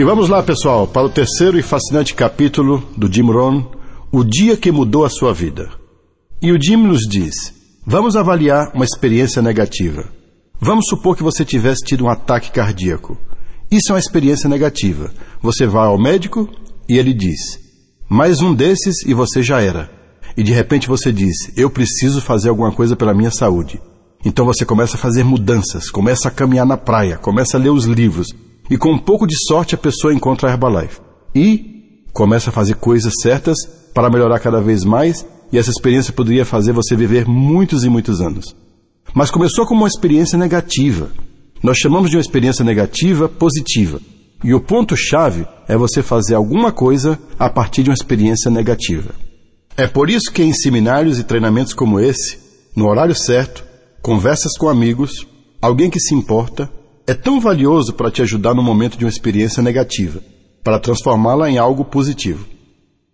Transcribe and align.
E 0.00 0.02
vamos 0.02 0.30
lá, 0.30 0.42
pessoal, 0.42 0.88
para 0.88 1.06
o 1.06 1.10
terceiro 1.10 1.58
e 1.58 1.62
fascinante 1.62 2.14
capítulo 2.14 2.82
do 2.96 3.06
Jim 3.12 3.30
Rohn, 3.30 3.64
O 4.10 4.24
Dia 4.24 4.56
que 4.56 4.72
Mudou 4.72 5.04
a 5.04 5.10
Sua 5.10 5.34
Vida. 5.34 5.68
E 6.40 6.50
o 6.50 6.58
Jim 6.58 6.76
nos 6.76 7.00
diz: 7.00 7.34
Vamos 7.86 8.16
avaliar 8.16 8.72
uma 8.74 8.86
experiência 8.86 9.42
negativa. 9.42 10.06
Vamos 10.58 10.86
supor 10.88 11.14
que 11.14 11.22
você 11.22 11.44
tivesse 11.44 11.84
tido 11.84 12.06
um 12.06 12.08
ataque 12.08 12.50
cardíaco. 12.50 13.14
Isso 13.70 13.90
é 13.90 13.92
uma 13.92 13.98
experiência 13.98 14.48
negativa. 14.48 15.12
Você 15.42 15.66
vai 15.66 15.86
ao 15.86 16.00
médico 16.00 16.48
e 16.88 16.96
ele 16.96 17.12
diz: 17.12 17.60
Mais 18.08 18.40
um 18.40 18.54
desses 18.54 19.04
e 19.04 19.12
você 19.12 19.42
já 19.42 19.60
era. 19.60 19.90
E 20.34 20.42
de 20.42 20.50
repente 20.50 20.88
você 20.88 21.12
diz: 21.12 21.52
Eu 21.58 21.68
preciso 21.68 22.22
fazer 22.22 22.48
alguma 22.48 22.72
coisa 22.72 22.96
pela 22.96 23.12
minha 23.12 23.30
saúde. 23.30 23.78
Então 24.24 24.46
você 24.46 24.64
começa 24.64 24.96
a 24.96 24.98
fazer 24.98 25.24
mudanças, 25.24 25.90
começa 25.90 26.28
a 26.28 26.30
caminhar 26.30 26.64
na 26.64 26.78
praia, 26.78 27.18
começa 27.18 27.58
a 27.58 27.60
ler 27.60 27.68
os 27.68 27.84
livros, 27.84 28.28
e 28.70 28.78
com 28.78 28.92
um 28.92 28.98
pouco 28.98 29.26
de 29.26 29.34
sorte 29.48 29.74
a 29.74 29.78
pessoa 29.78 30.14
encontra 30.14 30.48
a 30.48 30.52
Herbalife. 30.52 31.00
E 31.34 32.04
começa 32.12 32.50
a 32.50 32.52
fazer 32.52 32.76
coisas 32.76 33.12
certas 33.20 33.56
para 33.92 34.08
melhorar 34.08 34.38
cada 34.38 34.60
vez 34.60 34.84
mais, 34.84 35.26
e 35.52 35.58
essa 35.58 35.70
experiência 35.70 36.12
poderia 36.12 36.44
fazer 36.44 36.72
você 36.72 36.94
viver 36.94 37.26
muitos 37.26 37.82
e 37.82 37.88
muitos 37.88 38.20
anos. 38.20 38.54
Mas 39.12 39.30
começou 39.30 39.66
como 39.66 39.80
uma 39.80 39.88
experiência 39.88 40.38
negativa. 40.38 41.10
Nós 41.60 41.78
chamamos 41.78 42.10
de 42.10 42.16
uma 42.16 42.22
experiência 42.22 42.64
negativa 42.64 43.28
positiva. 43.28 44.00
E 44.44 44.54
o 44.54 44.60
ponto-chave 44.60 45.46
é 45.68 45.76
você 45.76 46.02
fazer 46.02 46.34
alguma 46.34 46.70
coisa 46.70 47.18
a 47.38 47.50
partir 47.50 47.82
de 47.82 47.90
uma 47.90 47.94
experiência 47.94 48.50
negativa. 48.50 49.10
É 49.76 49.86
por 49.86 50.08
isso 50.08 50.32
que 50.32 50.42
em 50.42 50.52
seminários 50.52 51.18
e 51.18 51.24
treinamentos 51.24 51.74
como 51.74 51.98
esse, 51.98 52.38
no 52.74 52.88
horário 52.88 53.14
certo, 53.14 53.64
conversas 54.00 54.56
com 54.56 54.68
amigos, 54.68 55.26
alguém 55.60 55.90
que 55.90 56.00
se 56.00 56.14
importa, 56.14 56.70
é 57.06 57.14
tão 57.14 57.40
valioso 57.40 57.92
para 57.94 58.10
te 58.10 58.22
ajudar 58.22 58.54
no 58.54 58.62
momento 58.62 58.96
de 58.96 59.04
uma 59.04 59.10
experiência 59.10 59.62
negativa, 59.62 60.22
para 60.62 60.78
transformá-la 60.78 61.50
em 61.50 61.58
algo 61.58 61.84
positivo. 61.84 62.46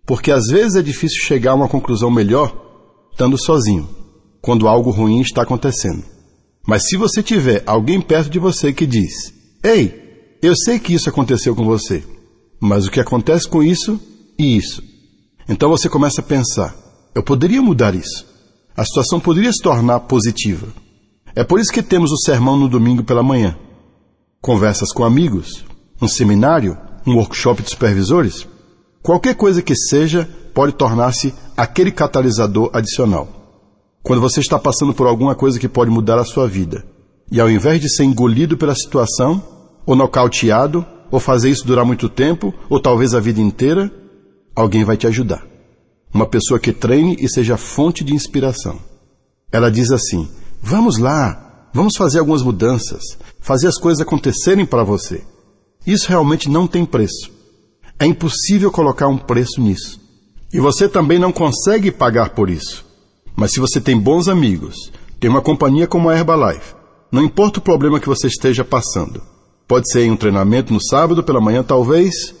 Porque 0.05 0.31
às 0.31 0.47
vezes 0.47 0.75
é 0.75 0.81
difícil 0.81 1.21
chegar 1.23 1.51
a 1.51 1.55
uma 1.55 1.67
conclusão 1.67 2.11
melhor 2.11 2.55
estando 3.11 3.37
sozinho, 3.37 3.89
quando 4.41 4.67
algo 4.67 4.91
ruim 4.91 5.21
está 5.21 5.41
acontecendo. 5.41 6.03
Mas 6.65 6.87
se 6.87 6.97
você 6.97 7.23
tiver 7.23 7.63
alguém 7.65 7.99
perto 7.99 8.29
de 8.29 8.39
você 8.39 8.71
que 8.71 8.85
diz: 8.85 9.33
Ei, 9.63 10.37
eu 10.41 10.55
sei 10.55 10.79
que 10.79 10.93
isso 10.93 11.09
aconteceu 11.09 11.55
com 11.55 11.65
você, 11.65 12.03
mas 12.59 12.85
o 12.85 12.91
que 12.91 12.99
acontece 12.99 13.47
com 13.47 13.63
isso 13.63 13.99
e 14.37 14.55
isso? 14.55 14.83
Então 15.49 15.69
você 15.69 15.89
começa 15.89 16.21
a 16.21 16.23
pensar: 16.23 16.75
eu 17.15 17.23
poderia 17.23 17.61
mudar 17.61 17.95
isso. 17.95 18.25
A 18.75 18.85
situação 18.85 19.19
poderia 19.19 19.51
se 19.51 19.61
tornar 19.61 20.01
positiva. 20.01 20.67
É 21.35 21.43
por 21.43 21.59
isso 21.59 21.71
que 21.71 21.81
temos 21.81 22.11
o 22.11 22.17
sermão 22.17 22.55
no 22.55 22.69
domingo 22.69 23.03
pela 23.03 23.23
manhã 23.23 23.57
conversas 24.41 24.91
com 24.91 25.03
amigos, 25.03 25.65
um 26.01 26.07
seminário, 26.07 26.77
um 27.05 27.15
workshop 27.15 27.63
de 27.63 27.69
supervisores, 27.69 28.47
qualquer 29.01 29.35
coisa 29.35 29.61
que 29.61 29.75
seja 29.75 30.27
pode 30.53 30.73
tornar-se 30.73 31.33
aquele 31.55 31.91
catalisador 31.91 32.69
adicional. 32.73 33.27
Quando 34.03 34.21
você 34.21 34.39
está 34.39 34.57
passando 34.57 34.93
por 34.93 35.07
alguma 35.07 35.35
coisa 35.35 35.59
que 35.59 35.67
pode 35.67 35.91
mudar 35.91 36.17
a 36.17 36.25
sua 36.25 36.47
vida, 36.47 36.85
e 37.31 37.41
ao 37.41 37.49
invés 37.49 37.81
de 37.81 37.89
ser 37.89 38.03
engolido 38.03 38.57
pela 38.57 38.75
situação, 38.75 39.43
ou 39.85 39.95
nocauteado, 39.95 40.85
ou 41.11 41.19
fazer 41.19 41.49
isso 41.49 41.65
durar 41.65 41.85
muito 41.85 42.09
tempo, 42.09 42.53
ou 42.69 42.79
talvez 42.79 43.13
a 43.13 43.19
vida 43.19 43.41
inteira, 43.41 43.91
alguém 44.55 44.83
vai 44.83 44.97
te 44.97 45.07
ajudar. 45.07 45.45
Uma 46.13 46.25
pessoa 46.25 46.59
que 46.59 46.71
treine 46.71 47.17
e 47.19 47.27
seja 47.29 47.57
fonte 47.57 48.03
de 48.03 48.13
inspiração. 48.13 48.79
Ela 49.51 49.69
diz 49.69 49.91
assim: 49.91 50.27
Vamos 50.61 50.97
lá, 50.97 51.47
Vamos 51.77 51.95
fazer 51.95 52.17
algumas 52.17 52.41
mudanças, 52.41 53.19
fazer 53.47 53.69
as 53.69 53.77
coisas 53.79 54.01
acontecerem 54.01 54.65
para 54.65 54.83
você. 54.83 55.23
Isso 55.85 56.09
realmente 56.09 56.49
não 56.49 56.67
tem 56.67 56.85
preço. 56.85 57.31
É 57.97 58.05
impossível 58.05 58.69
colocar 58.69 59.07
um 59.07 59.17
preço 59.17 59.61
nisso. 59.61 60.01
E 60.51 60.59
você 60.59 60.89
também 60.89 61.17
não 61.17 61.31
consegue 61.31 61.89
pagar 61.89 62.31
por 62.31 62.49
isso. 62.49 62.85
Mas 63.37 63.53
se 63.53 63.61
você 63.61 63.79
tem 63.79 63.97
bons 63.97 64.27
amigos, 64.27 64.91
tem 65.17 65.29
uma 65.29 65.41
companhia 65.41 65.87
como 65.87 66.09
a 66.09 66.17
Herbalife, 66.17 66.75
não 67.09 67.23
importa 67.23 67.59
o 67.59 67.61
problema 67.61 68.01
que 68.01 68.09
você 68.09 68.27
esteja 68.27 68.65
passando, 68.65 69.21
pode 69.65 69.89
ser 69.89 70.01
em 70.01 70.11
um 70.11 70.17
treinamento 70.17 70.73
no 70.73 70.83
sábado 70.83 71.23
pela 71.23 71.39
manhã, 71.39 71.63
talvez, 71.63 72.35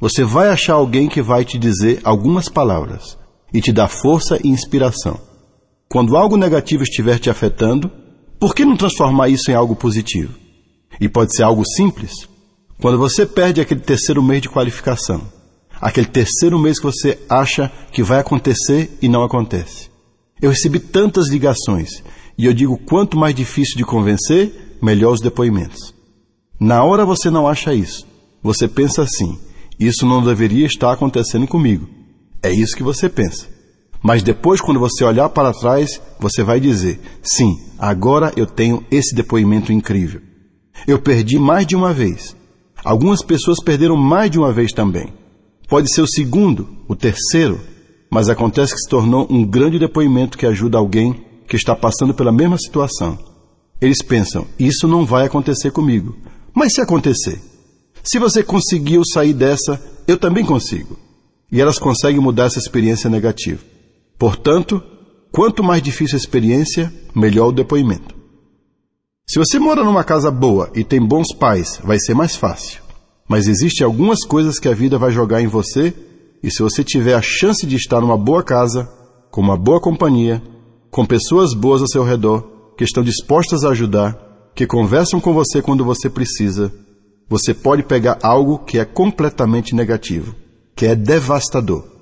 você 0.00 0.22
vai 0.22 0.48
achar 0.48 0.74
alguém 0.74 1.08
que 1.08 1.20
vai 1.20 1.44
te 1.44 1.58
dizer 1.58 2.00
algumas 2.04 2.48
palavras 2.48 3.18
e 3.52 3.60
te 3.60 3.72
dar 3.72 3.88
força 3.88 4.38
e 4.44 4.48
inspiração. 4.48 5.18
Quando 5.88 6.16
algo 6.16 6.36
negativo 6.36 6.84
estiver 6.84 7.18
te 7.18 7.28
afetando, 7.28 7.90
por 8.38 8.54
que 8.54 8.64
não 8.64 8.76
transformar 8.76 9.28
isso 9.28 9.50
em 9.50 9.54
algo 9.54 9.74
positivo? 9.74 10.41
E 11.02 11.08
pode 11.08 11.34
ser 11.34 11.42
algo 11.42 11.64
simples. 11.66 12.28
Quando 12.80 12.96
você 12.96 13.26
perde 13.26 13.60
aquele 13.60 13.80
terceiro 13.80 14.22
mês 14.22 14.40
de 14.40 14.48
qualificação, 14.48 15.20
aquele 15.80 16.06
terceiro 16.06 16.60
mês 16.60 16.78
que 16.78 16.86
você 16.86 17.18
acha 17.28 17.72
que 17.90 18.04
vai 18.04 18.20
acontecer 18.20 18.96
e 19.02 19.08
não 19.08 19.24
acontece. 19.24 19.90
Eu 20.40 20.50
recebi 20.50 20.78
tantas 20.78 21.28
ligações 21.28 22.04
e 22.38 22.46
eu 22.46 22.54
digo 22.54 22.78
quanto 22.78 23.16
mais 23.16 23.34
difícil 23.34 23.76
de 23.76 23.84
convencer, 23.84 24.78
melhor 24.80 25.14
os 25.14 25.20
depoimentos. 25.20 25.92
Na 26.60 26.84
hora 26.84 27.04
você 27.04 27.30
não 27.30 27.48
acha 27.48 27.74
isso. 27.74 28.06
Você 28.40 28.68
pensa 28.68 29.02
assim: 29.02 29.36
isso 29.80 30.06
não 30.06 30.22
deveria 30.22 30.66
estar 30.66 30.92
acontecendo 30.92 31.48
comigo. 31.48 31.88
É 32.40 32.52
isso 32.52 32.76
que 32.76 32.82
você 32.84 33.08
pensa. 33.08 33.48
Mas 34.00 34.22
depois, 34.22 34.60
quando 34.60 34.78
você 34.78 35.02
olhar 35.02 35.28
para 35.30 35.52
trás, 35.52 36.00
você 36.20 36.44
vai 36.44 36.60
dizer: 36.60 37.00
sim, 37.24 37.58
agora 37.76 38.32
eu 38.36 38.46
tenho 38.46 38.84
esse 38.88 39.16
depoimento 39.16 39.72
incrível. 39.72 40.30
Eu 40.86 40.98
perdi 40.98 41.38
mais 41.38 41.66
de 41.66 41.76
uma 41.76 41.92
vez. 41.92 42.36
Algumas 42.84 43.22
pessoas 43.22 43.62
perderam 43.62 43.96
mais 43.96 44.30
de 44.30 44.38
uma 44.38 44.52
vez 44.52 44.72
também. 44.72 45.12
Pode 45.68 45.92
ser 45.94 46.02
o 46.02 46.06
segundo, 46.06 46.68
o 46.88 46.96
terceiro, 46.96 47.60
mas 48.10 48.28
acontece 48.28 48.74
que 48.74 48.80
se 48.80 48.88
tornou 48.88 49.26
um 49.30 49.44
grande 49.44 49.78
depoimento 49.78 50.36
que 50.36 50.46
ajuda 50.46 50.78
alguém 50.78 51.24
que 51.46 51.56
está 51.56 51.74
passando 51.74 52.12
pela 52.12 52.32
mesma 52.32 52.58
situação. 52.58 53.18
Eles 53.80 54.02
pensam: 54.02 54.46
isso 54.58 54.86
não 54.86 55.06
vai 55.06 55.26
acontecer 55.26 55.70
comigo. 55.70 56.16
Mas 56.54 56.74
se 56.74 56.80
acontecer? 56.80 57.40
Se 58.02 58.18
você 58.18 58.42
conseguiu 58.42 59.02
sair 59.04 59.32
dessa, 59.32 59.80
eu 60.06 60.16
também 60.18 60.44
consigo. 60.44 60.98
E 61.50 61.60
elas 61.60 61.78
conseguem 61.78 62.20
mudar 62.20 62.44
essa 62.44 62.58
experiência 62.58 63.08
negativa. 63.08 63.60
Portanto, 64.18 64.82
quanto 65.30 65.62
mais 65.62 65.82
difícil 65.82 66.16
a 66.16 66.20
experiência, 66.20 66.92
melhor 67.14 67.48
o 67.48 67.52
depoimento. 67.52 68.11
Se 69.26 69.38
você 69.38 69.58
mora 69.58 69.82
numa 69.82 70.04
casa 70.04 70.30
boa 70.30 70.70
e 70.74 70.84
tem 70.84 71.00
bons 71.00 71.34
pais, 71.34 71.80
vai 71.82 71.98
ser 71.98 72.14
mais 72.14 72.36
fácil. 72.36 72.82
Mas 73.28 73.48
existem 73.48 73.84
algumas 73.84 74.24
coisas 74.26 74.58
que 74.58 74.68
a 74.68 74.74
vida 74.74 74.98
vai 74.98 75.10
jogar 75.10 75.40
em 75.40 75.46
você, 75.46 75.94
e 76.42 76.50
se 76.50 76.62
você 76.62 76.84
tiver 76.84 77.14
a 77.14 77.22
chance 77.22 77.66
de 77.66 77.76
estar 77.76 78.00
numa 78.00 78.16
boa 78.16 78.42
casa, 78.42 78.90
com 79.30 79.40
uma 79.40 79.56
boa 79.56 79.80
companhia, 79.80 80.42
com 80.90 81.06
pessoas 81.06 81.54
boas 81.54 81.80
ao 81.80 81.88
seu 81.88 82.04
redor, 82.04 82.74
que 82.76 82.84
estão 82.84 83.02
dispostas 83.02 83.64
a 83.64 83.70
ajudar, 83.70 84.18
que 84.54 84.66
conversam 84.66 85.20
com 85.20 85.32
você 85.32 85.62
quando 85.62 85.84
você 85.84 86.10
precisa, 86.10 86.72
você 87.28 87.54
pode 87.54 87.82
pegar 87.84 88.18
algo 88.22 88.58
que 88.58 88.78
é 88.78 88.84
completamente 88.84 89.74
negativo, 89.74 90.34
que 90.76 90.84
é 90.84 90.94
devastador, 90.94 91.92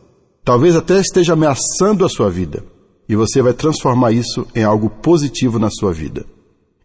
Talvez 0.44 0.74
até 0.74 0.98
esteja 0.98 1.34
ameaçando 1.34 2.04
a 2.04 2.08
sua 2.08 2.30
vida. 2.30 2.64
E 3.08 3.14
você 3.14 3.42
vai 3.42 3.52
transformar 3.52 4.12
isso 4.12 4.46
em 4.54 4.64
algo 4.64 4.88
positivo 4.88 5.58
na 5.58 5.70
sua 5.70 5.92
vida. 5.92 6.24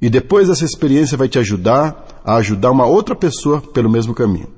E 0.01 0.09
depois 0.09 0.49
essa 0.49 0.65
experiência 0.65 1.17
vai 1.17 1.27
te 1.27 1.39
ajudar 1.39 2.21
a 2.23 2.35
ajudar 2.35 2.71
uma 2.71 2.85
outra 2.85 3.15
pessoa 3.15 3.61
pelo 3.61 3.89
mesmo 3.89 4.13
caminho. 4.13 4.49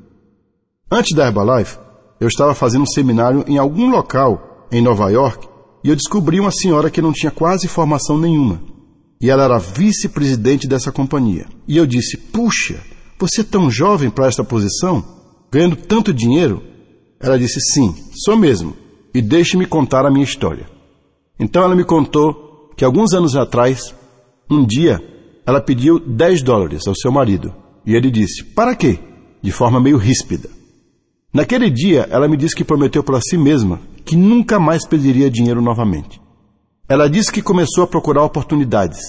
Antes 0.91 1.15
da 1.15 1.27
Herbalife, 1.27 1.77
eu 2.19 2.27
estava 2.27 2.55
fazendo 2.55 2.83
um 2.83 2.87
seminário 2.87 3.43
em 3.47 3.57
algum 3.57 3.89
local 3.89 4.67
em 4.71 4.81
Nova 4.81 5.09
York 5.09 5.47
e 5.83 5.89
eu 5.89 5.95
descobri 5.95 6.39
uma 6.39 6.51
senhora 6.51 6.89
que 6.89 7.01
não 7.01 7.13
tinha 7.13 7.31
quase 7.31 7.67
formação 7.67 8.17
nenhuma. 8.17 8.61
E 9.21 9.29
ela 9.29 9.43
era 9.43 9.57
vice-presidente 9.57 10.67
dessa 10.67 10.91
companhia. 10.91 11.45
E 11.67 11.78
eu 11.78 11.85
disse: 11.85 12.17
Puxa, 12.17 12.79
você 13.19 13.41
é 13.41 13.43
tão 13.43 13.69
jovem 13.69 14.09
para 14.09 14.28
esta 14.28 14.43
posição? 14.43 15.03
Ganhando 15.51 15.75
tanto 15.75 16.13
dinheiro? 16.13 16.61
Ela 17.19 17.37
disse: 17.37 17.59
Sim, 17.73 17.95
sou 18.23 18.35
mesmo 18.35 18.75
e 19.13 19.22
deixe-me 19.22 19.66
contar 19.66 20.05
a 20.05 20.11
minha 20.11 20.23
história. 20.23 20.69
Então 21.40 21.63
ela 21.63 21.75
me 21.75 21.83
contou 21.83 22.72
que 22.75 22.85
alguns 22.85 23.13
anos 23.13 23.35
atrás, 23.35 23.93
um 24.49 24.66
dia, 24.66 25.01
ela 25.47 25.61
pediu 25.61 25.97
10 25.99 26.44
dólares 26.44 26.85
ao 26.85 26.96
seu 26.96 27.11
marido 27.11 27.53
e 27.85 27.96
ele 27.96 28.11
disse: 28.11 28.44
Para 28.44 28.76
quê? 28.76 28.99
De 29.41 29.52
forma 29.52 29.79
meio 29.79 29.97
ríspida. 29.97 30.49
Naquele 31.34 31.70
dia, 31.70 32.08
ela 32.11 32.28
me 32.28 32.35
disse 32.35 32.55
que 32.55 32.66
prometeu 32.66 33.02
para 33.02 33.22
si 33.22 33.38
mesma 33.38 33.79
que 34.03 34.16
nunca 34.16 34.59
mais 34.59 34.85
pediria 34.85 35.32
dinheiro 35.32 35.61
novamente. 35.61 36.22
Ela 36.90 37.09
disse 37.09 37.32
que 37.32 37.41
começou 37.41 37.84
a 37.84 37.88
procurar 37.88 38.23
oportunidades. 38.23 38.99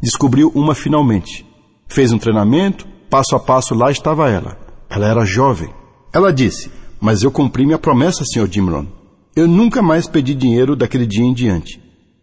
Descobriu 0.00 0.50
uma 0.54 0.74
finalmente. 0.74 1.44
Fez 1.88 2.12
um 2.12 2.18
treinamento, 2.18 2.86
passo 3.08 3.34
a 3.34 3.40
passo 3.40 3.74
lá 3.74 3.90
estava 3.90 4.30
ela. 4.30 4.56
Ela 4.88 5.08
era 5.08 5.24
jovem. 5.24 5.68
Ela 6.12 6.32
disse: 6.32 6.70
Mas 7.00 7.22
eu 7.22 7.30
cumpri 7.30 7.66
minha 7.66 7.78
promessa, 7.78 8.24
Sr. 8.24 8.48
Jimron 8.50 9.00
eu 9.34 9.46
nunca 9.46 9.80
mais 9.80 10.06
pedi 10.06 10.34
dinheiro 10.34 10.74
daquele 10.74 11.06
dia 11.06 11.24
em 11.24 11.32
diante. 11.32 11.80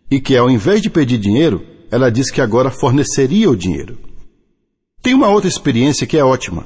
E 0.09 0.19
que 0.19 0.35
ao 0.35 0.49
invés 0.49 0.81
de 0.81 0.89
pedir 0.89 1.17
dinheiro, 1.17 1.61
ela 1.91 2.11
disse 2.11 2.31
que 2.31 2.41
agora 2.41 2.69
forneceria 2.69 3.49
o 3.49 3.55
dinheiro. 3.55 3.97
Tem 5.01 5.13
uma 5.13 5.29
outra 5.29 5.47
experiência 5.47 6.05
que 6.05 6.17
é 6.17 6.23
ótima. 6.23 6.65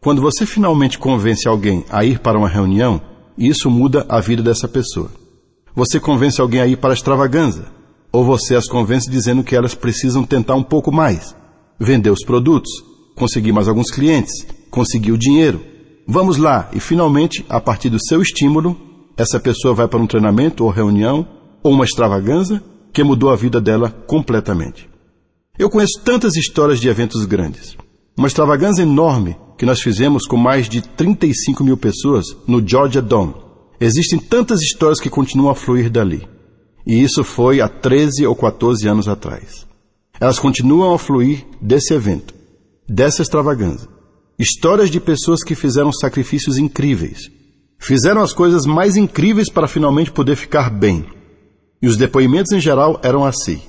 Quando 0.00 0.22
você 0.22 0.46
finalmente 0.46 0.98
convence 0.98 1.46
alguém 1.46 1.84
a 1.90 2.04
ir 2.04 2.18
para 2.18 2.38
uma 2.38 2.48
reunião, 2.48 3.00
isso 3.36 3.70
muda 3.70 4.04
a 4.08 4.20
vida 4.20 4.42
dessa 4.42 4.66
pessoa. 4.66 5.10
Você 5.74 6.00
convence 6.00 6.40
alguém 6.40 6.60
a 6.60 6.66
ir 6.66 6.76
para 6.76 6.90
a 6.90 6.94
extravagância, 6.94 7.64
ou 8.10 8.24
você 8.24 8.54
as 8.54 8.66
convence 8.66 9.10
dizendo 9.10 9.42
que 9.42 9.54
elas 9.54 9.74
precisam 9.74 10.24
tentar 10.24 10.54
um 10.54 10.62
pouco 10.62 10.92
mais, 10.92 11.34
vender 11.78 12.10
os 12.10 12.24
produtos, 12.24 12.70
conseguir 13.14 13.52
mais 13.52 13.68
alguns 13.68 13.90
clientes, 13.90 14.46
conseguir 14.70 15.12
o 15.12 15.18
dinheiro. 15.18 15.60
Vamos 16.06 16.36
lá, 16.36 16.68
e 16.72 16.80
finalmente, 16.80 17.44
a 17.48 17.60
partir 17.60 17.88
do 17.88 18.02
seu 18.02 18.20
estímulo, 18.20 18.76
essa 19.16 19.38
pessoa 19.38 19.74
vai 19.74 19.86
para 19.86 20.00
um 20.00 20.06
treinamento 20.06 20.64
ou 20.64 20.70
reunião 20.70 21.26
ou 21.62 21.72
uma 21.72 21.84
extravagância 21.84 22.62
que 22.92 23.02
mudou 23.02 23.30
a 23.30 23.36
vida 23.36 23.60
dela 23.60 23.90
completamente. 24.06 24.88
Eu 25.58 25.70
conheço 25.70 26.00
tantas 26.04 26.36
histórias 26.36 26.80
de 26.80 26.88
eventos 26.88 27.24
grandes. 27.24 27.76
Uma 28.16 28.28
extravagância 28.28 28.82
enorme 28.82 29.36
que 29.56 29.66
nós 29.66 29.80
fizemos 29.80 30.26
com 30.26 30.36
mais 30.36 30.68
de 30.68 30.82
35 30.82 31.62
mil 31.62 31.76
pessoas 31.76 32.26
no 32.46 32.66
Georgia 32.66 33.00
Dome. 33.00 33.34
Existem 33.80 34.18
tantas 34.18 34.60
histórias 34.60 35.00
que 35.00 35.10
continuam 35.10 35.50
a 35.50 35.54
fluir 35.54 35.90
dali. 35.90 36.26
E 36.86 37.02
isso 37.02 37.22
foi 37.22 37.60
há 37.60 37.68
13 37.68 38.26
ou 38.26 38.34
14 38.34 38.88
anos 38.88 39.08
atrás. 39.08 39.66
Elas 40.20 40.38
continuam 40.38 40.94
a 40.94 40.98
fluir 40.98 41.44
desse 41.60 41.94
evento, 41.94 42.34
dessa 42.88 43.22
extravagância. 43.22 43.88
Histórias 44.38 44.90
de 44.90 45.00
pessoas 45.00 45.42
que 45.42 45.54
fizeram 45.54 45.92
sacrifícios 45.92 46.58
incríveis. 46.58 47.30
Fizeram 47.78 48.22
as 48.22 48.32
coisas 48.32 48.64
mais 48.66 48.96
incríveis 48.96 49.50
para 49.50 49.68
finalmente 49.68 50.12
poder 50.12 50.36
ficar 50.36 50.70
bem. 50.70 51.06
E 51.82 51.88
os 51.88 51.96
depoimentos 51.96 52.52
em 52.52 52.60
geral 52.60 53.00
eram 53.02 53.24
assim. 53.24 53.60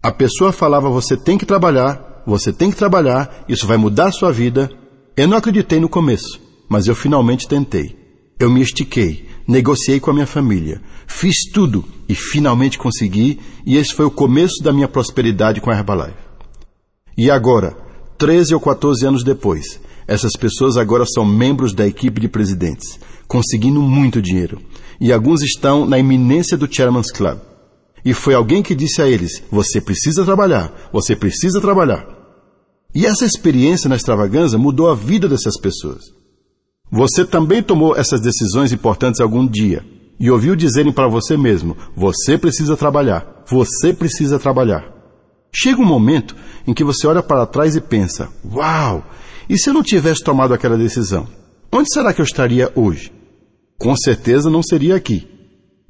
A 0.00 0.12
pessoa 0.12 0.52
falava: 0.52 0.88
Você 0.88 1.16
tem 1.16 1.36
que 1.36 1.44
trabalhar, 1.44 2.22
você 2.24 2.52
tem 2.52 2.70
que 2.70 2.76
trabalhar, 2.76 3.44
isso 3.48 3.66
vai 3.66 3.76
mudar 3.76 4.06
a 4.06 4.12
sua 4.12 4.32
vida. 4.32 4.70
Eu 5.16 5.26
não 5.26 5.36
acreditei 5.36 5.80
no 5.80 5.88
começo, 5.88 6.40
mas 6.68 6.86
eu 6.86 6.94
finalmente 6.94 7.48
tentei. 7.48 7.96
Eu 8.38 8.48
me 8.48 8.62
estiquei, 8.62 9.28
negociei 9.46 10.00
com 10.00 10.10
a 10.10 10.14
minha 10.14 10.26
família, 10.26 10.80
fiz 11.06 11.50
tudo 11.52 11.84
e 12.08 12.14
finalmente 12.14 12.78
consegui, 12.78 13.38
e 13.66 13.76
esse 13.76 13.92
foi 13.94 14.06
o 14.06 14.10
começo 14.10 14.62
da 14.62 14.72
minha 14.72 14.88
prosperidade 14.88 15.60
com 15.60 15.70
a 15.70 15.74
Herbalife. 15.74 16.16
E 17.16 17.30
agora, 17.30 17.76
13 18.18 18.54
ou 18.54 18.60
14 18.60 19.06
anos 19.06 19.22
depois, 19.22 19.80
essas 20.06 20.32
pessoas 20.32 20.76
agora 20.76 21.04
são 21.06 21.24
membros 21.24 21.72
da 21.74 21.86
equipe 21.86 22.20
de 22.20 22.28
presidentes, 22.28 22.98
conseguindo 23.28 23.80
muito 23.80 24.20
dinheiro. 24.22 24.60
E 25.00 25.12
alguns 25.12 25.42
estão 25.42 25.86
na 25.86 25.98
iminência 25.98 26.56
do 26.56 26.72
Chairman's 26.72 27.10
Club. 27.10 27.38
E 28.04 28.12
foi 28.12 28.34
alguém 28.34 28.62
que 28.62 28.74
disse 28.74 29.00
a 29.00 29.08
eles: 29.08 29.42
Você 29.50 29.80
precisa 29.80 30.24
trabalhar, 30.24 30.72
você 30.92 31.14
precisa 31.14 31.60
trabalhar. 31.60 32.06
E 32.94 33.06
essa 33.06 33.24
experiência 33.24 33.88
na 33.88 33.96
extravagância 33.96 34.58
mudou 34.58 34.90
a 34.90 34.94
vida 34.94 35.28
dessas 35.28 35.58
pessoas. 35.58 36.02
Você 36.90 37.24
também 37.24 37.62
tomou 37.62 37.96
essas 37.96 38.20
decisões 38.20 38.72
importantes 38.72 39.20
algum 39.20 39.46
dia 39.46 39.82
e 40.20 40.30
ouviu 40.30 40.54
dizerem 40.54 40.92
para 40.92 41.08
você 41.08 41.36
mesmo: 41.36 41.76
Você 41.96 42.36
precisa 42.36 42.76
trabalhar, 42.76 43.44
você 43.48 43.92
precisa 43.92 44.38
trabalhar. 44.38 44.92
Chega 45.54 45.80
um 45.80 45.86
momento 45.86 46.34
em 46.66 46.74
que 46.74 46.84
você 46.84 47.06
olha 47.06 47.22
para 47.22 47.46
trás 47.46 47.76
e 47.76 47.80
pensa: 47.80 48.28
Uau! 48.44 49.04
E 49.48 49.58
se 49.58 49.70
eu 49.70 49.74
não 49.74 49.82
tivesse 49.82 50.22
tomado 50.22 50.52
aquela 50.52 50.76
decisão? 50.76 51.26
Onde 51.70 51.92
será 51.92 52.12
que 52.12 52.20
eu 52.20 52.24
estaria 52.24 52.70
hoje? 52.74 53.12
Com 53.78 53.96
certeza 53.96 54.48
não 54.50 54.62
seria 54.62 54.96
aqui. 54.96 55.26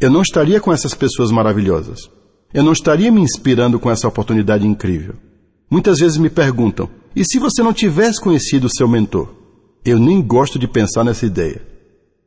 Eu 0.00 0.10
não 0.10 0.22
estaria 0.22 0.60
com 0.60 0.72
essas 0.72 0.94
pessoas 0.94 1.30
maravilhosas. 1.30 2.10
Eu 2.52 2.62
não 2.62 2.72
estaria 2.72 3.10
me 3.10 3.20
inspirando 3.20 3.78
com 3.78 3.90
essa 3.90 4.08
oportunidade 4.08 4.66
incrível. 4.66 5.14
Muitas 5.70 5.98
vezes 5.98 6.18
me 6.18 6.28
perguntam: 6.28 6.88
e 7.14 7.24
se 7.24 7.38
você 7.38 7.62
não 7.62 7.72
tivesse 7.72 8.20
conhecido 8.20 8.66
o 8.66 8.74
seu 8.74 8.88
mentor? 8.88 9.28
Eu 9.84 9.98
nem 9.98 10.20
gosto 10.22 10.58
de 10.58 10.68
pensar 10.68 11.04
nessa 11.04 11.26
ideia. 11.26 11.62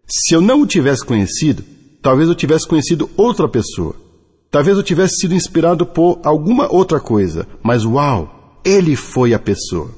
Se 0.07 0.35
eu 0.35 0.41
não 0.41 0.61
o 0.61 0.67
tivesse 0.67 1.03
conhecido, 1.05 1.63
talvez 2.01 2.29
eu 2.29 2.35
tivesse 2.35 2.67
conhecido 2.67 3.09
outra 3.15 3.47
pessoa. 3.47 3.95
Talvez 4.51 4.77
eu 4.77 4.83
tivesse 4.83 5.15
sido 5.21 5.33
inspirado 5.33 5.85
por 5.85 6.19
alguma 6.23 6.71
outra 6.71 6.99
coisa. 6.99 7.47
Mas 7.63 7.83
uau, 7.83 8.61
ele 8.63 8.95
foi 8.95 9.33
a 9.33 9.39
pessoa. 9.39 9.89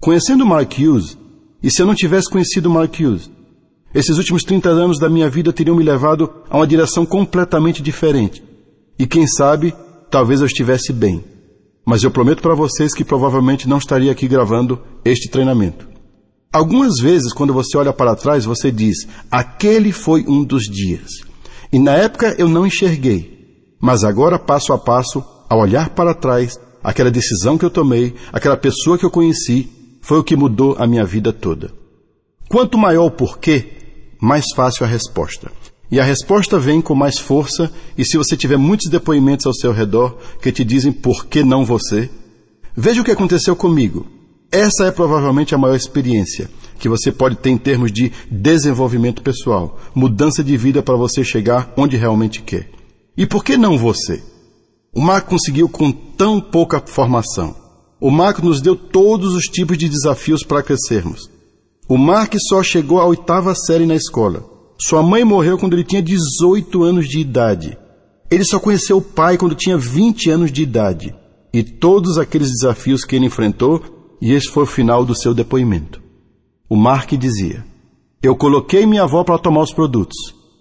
Conhecendo 0.00 0.46
Mark 0.46 0.72
Hughes, 0.78 1.16
e 1.62 1.70
se 1.70 1.82
eu 1.82 1.86
não 1.86 1.94
tivesse 1.94 2.30
conhecido 2.30 2.70
Mark 2.70 2.94
Hughes, 2.94 3.30
esses 3.94 4.18
últimos 4.18 4.44
30 4.44 4.68
anos 4.68 4.98
da 4.98 5.08
minha 5.08 5.30
vida 5.30 5.52
teriam 5.52 5.76
me 5.76 5.82
levado 5.82 6.30
a 6.50 6.56
uma 6.56 6.66
direção 6.66 7.06
completamente 7.06 7.82
diferente. 7.82 8.42
E 8.98 9.06
quem 9.06 9.26
sabe, 9.26 9.74
talvez 10.10 10.40
eu 10.40 10.46
estivesse 10.46 10.92
bem. 10.92 11.24
Mas 11.86 12.02
eu 12.02 12.10
prometo 12.10 12.42
para 12.42 12.54
vocês 12.54 12.94
que 12.94 13.04
provavelmente 13.04 13.68
não 13.68 13.78
estaria 13.78 14.12
aqui 14.12 14.28
gravando 14.28 14.78
este 15.04 15.30
treinamento. 15.30 15.88
Algumas 16.52 17.00
vezes, 17.00 17.32
quando 17.32 17.54
você 17.54 17.78
olha 17.78 17.92
para 17.92 18.14
trás, 18.14 18.44
você 18.44 18.70
diz: 18.70 19.06
aquele 19.30 19.92
foi 19.92 20.24
um 20.28 20.44
dos 20.44 20.64
dias. 20.64 21.10
E 21.72 21.78
na 21.78 21.92
época 21.92 22.34
eu 22.38 22.48
não 22.48 22.66
enxerguei. 22.66 23.38
Mas 23.80 24.04
agora, 24.04 24.38
passo 24.38 24.72
a 24.72 24.78
passo, 24.78 25.24
ao 25.48 25.60
olhar 25.60 25.90
para 25.90 26.14
trás, 26.14 26.58
aquela 26.82 27.10
decisão 27.10 27.56
que 27.56 27.64
eu 27.64 27.70
tomei, 27.70 28.14
aquela 28.32 28.56
pessoa 28.56 28.98
que 28.98 29.04
eu 29.04 29.10
conheci, 29.10 29.70
foi 30.02 30.18
o 30.18 30.24
que 30.24 30.36
mudou 30.36 30.76
a 30.78 30.86
minha 30.86 31.04
vida 31.04 31.32
toda. 31.32 31.70
Quanto 32.48 32.78
maior 32.78 33.04
o 33.04 33.10
porquê, 33.10 33.77
mais 34.20 34.44
fácil 34.54 34.84
a 34.84 34.88
resposta. 34.88 35.50
E 35.90 35.98
a 35.98 36.04
resposta 36.04 36.58
vem 36.58 36.82
com 36.82 36.94
mais 36.94 37.18
força, 37.18 37.70
e 37.96 38.04
se 38.04 38.18
você 38.18 38.36
tiver 38.36 38.58
muitos 38.58 38.90
depoimentos 38.90 39.46
ao 39.46 39.54
seu 39.54 39.72
redor 39.72 40.18
que 40.42 40.52
te 40.52 40.64
dizem 40.64 40.92
por 40.92 41.26
que 41.26 41.42
não 41.42 41.64
você, 41.64 42.10
veja 42.76 43.00
o 43.00 43.04
que 43.04 43.10
aconteceu 43.10 43.56
comigo. 43.56 44.06
Essa 44.52 44.86
é 44.86 44.90
provavelmente 44.90 45.54
a 45.54 45.58
maior 45.58 45.74
experiência 45.74 46.50
que 46.78 46.88
você 46.88 47.10
pode 47.10 47.36
ter 47.36 47.50
em 47.50 47.58
termos 47.58 47.90
de 47.90 48.12
desenvolvimento 48.30 49.22
pessoal, 49.22 49.78
mudança 49.94 50.44
de 50.44 50.56
vida 50.56 50.82
para 50.82 50.96
você 50.96 51.24
chegar 51.24 51.72
onde 51.76 51.96
realmente 51.96 52.40
quer. 52.42 52.70
E 53.16 53.26
por 53.26 53.42
que 53.42 53.56
não 53.56 53.76
você? 53.76 54.22
O 54.94 55.00
Marco 55.00 55.30
conseguiu 55.30 55.68
com 55.68 55.90
tão 55.90 56.40
pouca 56.40 56.80
formação. 56.80 57.54
O 58.00 58.10
Marco 58.10 58.44
nos 58.44 58.60
deu 58.60 58.76
todos 58.76 59.34
os 59.34 59.44
tipos 59.44 59.76
de 59.76 59.88
desafios 59.88 60.44
para 60.44 60.62
crescermos. 60.62 61.28
O 61.88 61.96
Mark 61.96 62.34
só 62.38 62.62
chegou 62.62 63.00
à 63.00 63.06
oitava 63.06 63.54
série 63.54 63.86
na 63.86 63.94
escola. 63.94 64.44
Sua 64.78 65.02
mãe 65.02 65.24
morreu 65.24 65.56
quando 65.56 65.72
ele 65.72 65.84
tinha 65.84 66.02
18 66.02 66.82
anos 66.82 67.08
de 67.08 67.18
idade. 67.18 67.78
Ele 68.30 68.44
só 68.44 68.60
conheceu 68.60 68.98
o 68.98 69.02
pai 69.02 69.38
quando 69.38 69.54
tinha 69.54 69.78
20 69.78 70.30
anos 70.30 70.52
de 70.52 70.62
idade. 70.62 71.14
E 71.50 71.62
todos 71.62 72.18
aqueles 72.18 72.50
desafios 72.50 73.04
que 73.04 73.16
ele 73.16 73.24
enfrentou, 73.24 73.82
e 74.20 74.32
esse 74.32 74.48
foi 74.48 74.64
o 74.64 74.66
final 74.66 75.02
do 75.02 75.14
seu 75.14 75.32
depoimento. 75.32 76.02
O 76.68 76.76
Mark 76.76 77.10
dizia: 77.12 77.64
Eu 78.22 78.36
coloquei 78.36 78.84
minha 78.84 79.04
avó 79.04 79.24
para 79.24 79.38
tomar 79.38 79.62
os 79.62 79.72
produtos. 79.72 80.16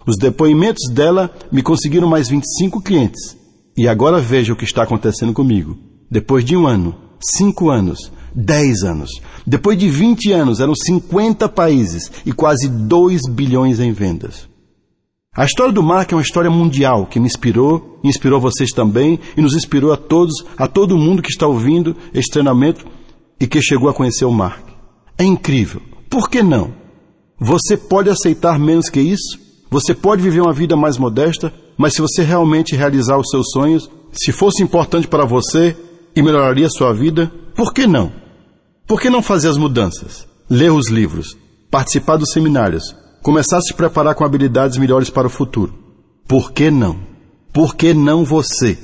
Os 0.07 0.15
depoimentos 0.15 0.89
dela 0.93 1.29
me 1.51 1.61
conseguiram 1.61 2.07
mais 2.07 2.29
25 2.29 2.81
clientes. 2.81 3.35
E 3.75 3.85
agora 3.85 4.21
veja 4.21 4.53
o 4.53 4.55
que 4.55 4.63
está 4.63 4.83
acontecendo 4.83 5.33
comigo. 5.33 5.77
Depois 6.09 6.45
de 6.45 6.55
um 6.55 6.65
ano, 6.65 6.95
cinco 7.19 7.69
anos, 7.69 8.13
10 8.37 8.83
anos. 8.83 9.09
Depois 9.45 9.75
de 9.79 9.89
20 9.89 10.31
anos, 10.31 10.59
eram 10.59 10.75
50 10.75 11.49
países 11.49 12.11
e 12.23 12.31
quase 12.31 12.69
2 12.69 13.21
bilhões 13.31 13.79
em 13.79 13.91
vendas. 13.91 14.47
A 15.35 15.43
história 15.43 15.73
do 15.73 15.81
Mark 15.81 16.11
é 16.11 16.15
uma 16.15 16.21
história 16.21 16.49
mundial 16.49 17.07
que 17.07 17.19
me 17.19 17.25
inspirou, 17.25 17.99
inspirou 18.03 18.39
vocês 18.39 18.69
também 18.71 19.19
e 19.35 19.41
nos 19.41 19.55
inspirou 19.55 19.91
a 19.91 19.97
todos, 19.97 20.45
a 20.55 20.67
todo 20.67 20.97
mundo 20.97 21.21
que 21.21 21.31
está 21.31 21.47
ouvindo 21.47 21.95
este 22.13 22.31
treinamento 22.31 22.85
e 23.39 23.47
que 23.47 23.61
chegou 23.61 23.89
a 23.89 23.93
conhecer 23.93 24.25
o 24.25 24.31
Mark. 24.31 24.63
É 25.17 25.23
incrível. 25.23 25.81
Por 26.07 26.29
que 26.29 26.43
não? 26.43 26.73
Você 27.39 27.75
pode 27.75 28.09
aceitar 28.09 28.59
menos 28.59 28.89
que 28.89 28.99
isso? 28.99 29.39
Você 29.69 29.93
pode 29.93 30.21
viver 30.21 30.41
uma 30.41 30.53
vida 30.53 30.75
mais 30.75 30.97
modesta, 30.97 31.51
mas 31.75 31.93
se 31.93 32.01
você 32.01 32.23
realmente 32.23 32.75
realizar 32.75 33.17
os 33.17 33.29
seus 33.29 33.47
sonhos, 33.51 33.89
se 34.11 34.31
fosse 34.31 34.63
importante 34.63 35.07
para 35.07 35.25
você 35.25 35.75
e 36.15 36.21
melhoraria 36.21 36.69
sua 36.69 36.93
vida, 36.93 37.31
por 37.55 37.73
que 37.73 37.85
não? 37.85 38.26
Por 38.87 39.01
que 39.01 39.09
não 39.09 39.21
fazer 39.21 39.49
as 39.49 39.57
mudanças? 39.57 40.25
Ler 40.49 40.71
os 40.71 40.89
livros, 40.89 41.37
participar 41.69 42.15
dos 42.15 42.31
seminários, 42.31 42.95
começar 43.21 43.57
a 43.57 43.61
se 43.61 43.73
preparar 43.73 44.15
com 44.15 44.23
habilidades 44.23 44.77
melhores 44.77 45.09
para 45.09 45.27
o 45.27 45.29
futuro. 45.29 45.73
Por 46.25 46.53
que 46.53 46.71
não? 46.71 46.97
Por 47.51 47.75
que 47.75 47.93
não 47.93 48.23
você? 48.23 48.79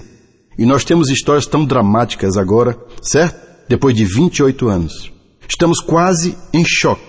E 0.58 0.66
nós 0.66 0.84
temos 0.84 1.10
histórias 1.10 1.46
tão 1.46 1.64
dramáticas 1.64 2.36
agora, 2.36 2.78
certo? 3.02 3.42
Depois 3.70 3.96
de 3.96 4.04
28 4.04 4.68
anos. 4.68 5.10
Estamos 5.48 5.80
quase 5.80 6.38
em 6.52 6.66
choque. 6.66 7.02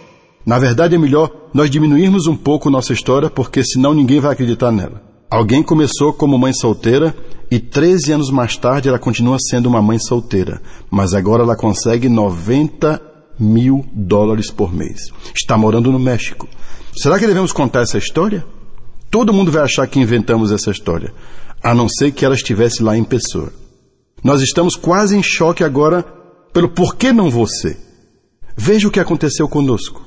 Na 0.47 0.61
verdade, 0.61 0.95
é 0.95 0.99
melhor 0.99 1.49
nós 1.53 1.69
diminuirmos 1.69 2.29
um 2.29 2.37
pouco 2.37 2.71
nossa 2.71 2.93
história, 2.93 3.29
porque 3.29 3.65
senão 3.65 3.93
ninguém 3.93 4.21
vai 4.21 4.33
acreditar 4.33 4.71
nela. 4.71 5.03
Alguém 5.29 5.65
começou 5.65 6.13
como 6.13 6.39
mãe 6.39 6.53
solteira 6.53 7.13
e 7.51 7.59
13 7.59 8.13
anos 8.13 8.31
mais 8.31 8.57
tarde 8.57 8.89
ela 8.89 8.99
continua 8.99 9.37
sendo 9.39 9.67
uma 9.67 9.83
mãe 9.83 9.99
solteira, 9.99 10.61
mas 10.91 11.15
agora 11.15 11.43
ela 11.43 11.57
consegue 11.57 12.09
90 12.09 13.01
mil 13.39 13.85
dólares 13.93 14.51
por 14.51 14.73
mês. 14.73 15.01
Está 15.35 15.57
morando 15.57 15.91
no 15.91 15.99
México. 15.99 16.49
Será 16.97 17.19
que 17.19 17.27
devemos 17.27 17.53
contar 17.53 17.83
essa 17.83 17.99
história? 17.99 18.45
Todo 19.11 19.33
mundo 19.33 19.51
vai 19.51 19.63
achar 19.63 19.87
que 19.87 20.01
inventamos 20.01 20.51
essa 20.51 20.71
história, 20.71 21.13
a 21.63 21.75
não 21.75 21.89
ser 21.89 22.13
que 22.13 22.25
ela 22.25 22.35
estivesse 22.35 22.83
lá 22.83 22.97
em 22.97 23.05
pessoa. 23.05 23.53
Nós 24.23 24.41
estamos 24.41 24.77
quase 24.77 25.17
em 25.17 25.23
choque 25.23 25.63
agora 25.63 26.03
pelo 26.53 26.69
porquê 26.69 27.13
não 27.13 27.31
você. 27.31 27.77
Veja 28.57 28.89
o 28.89 28.91
que 28.91 29.01
aconteceu 29.01 29.49
conosco. 29.49 30.03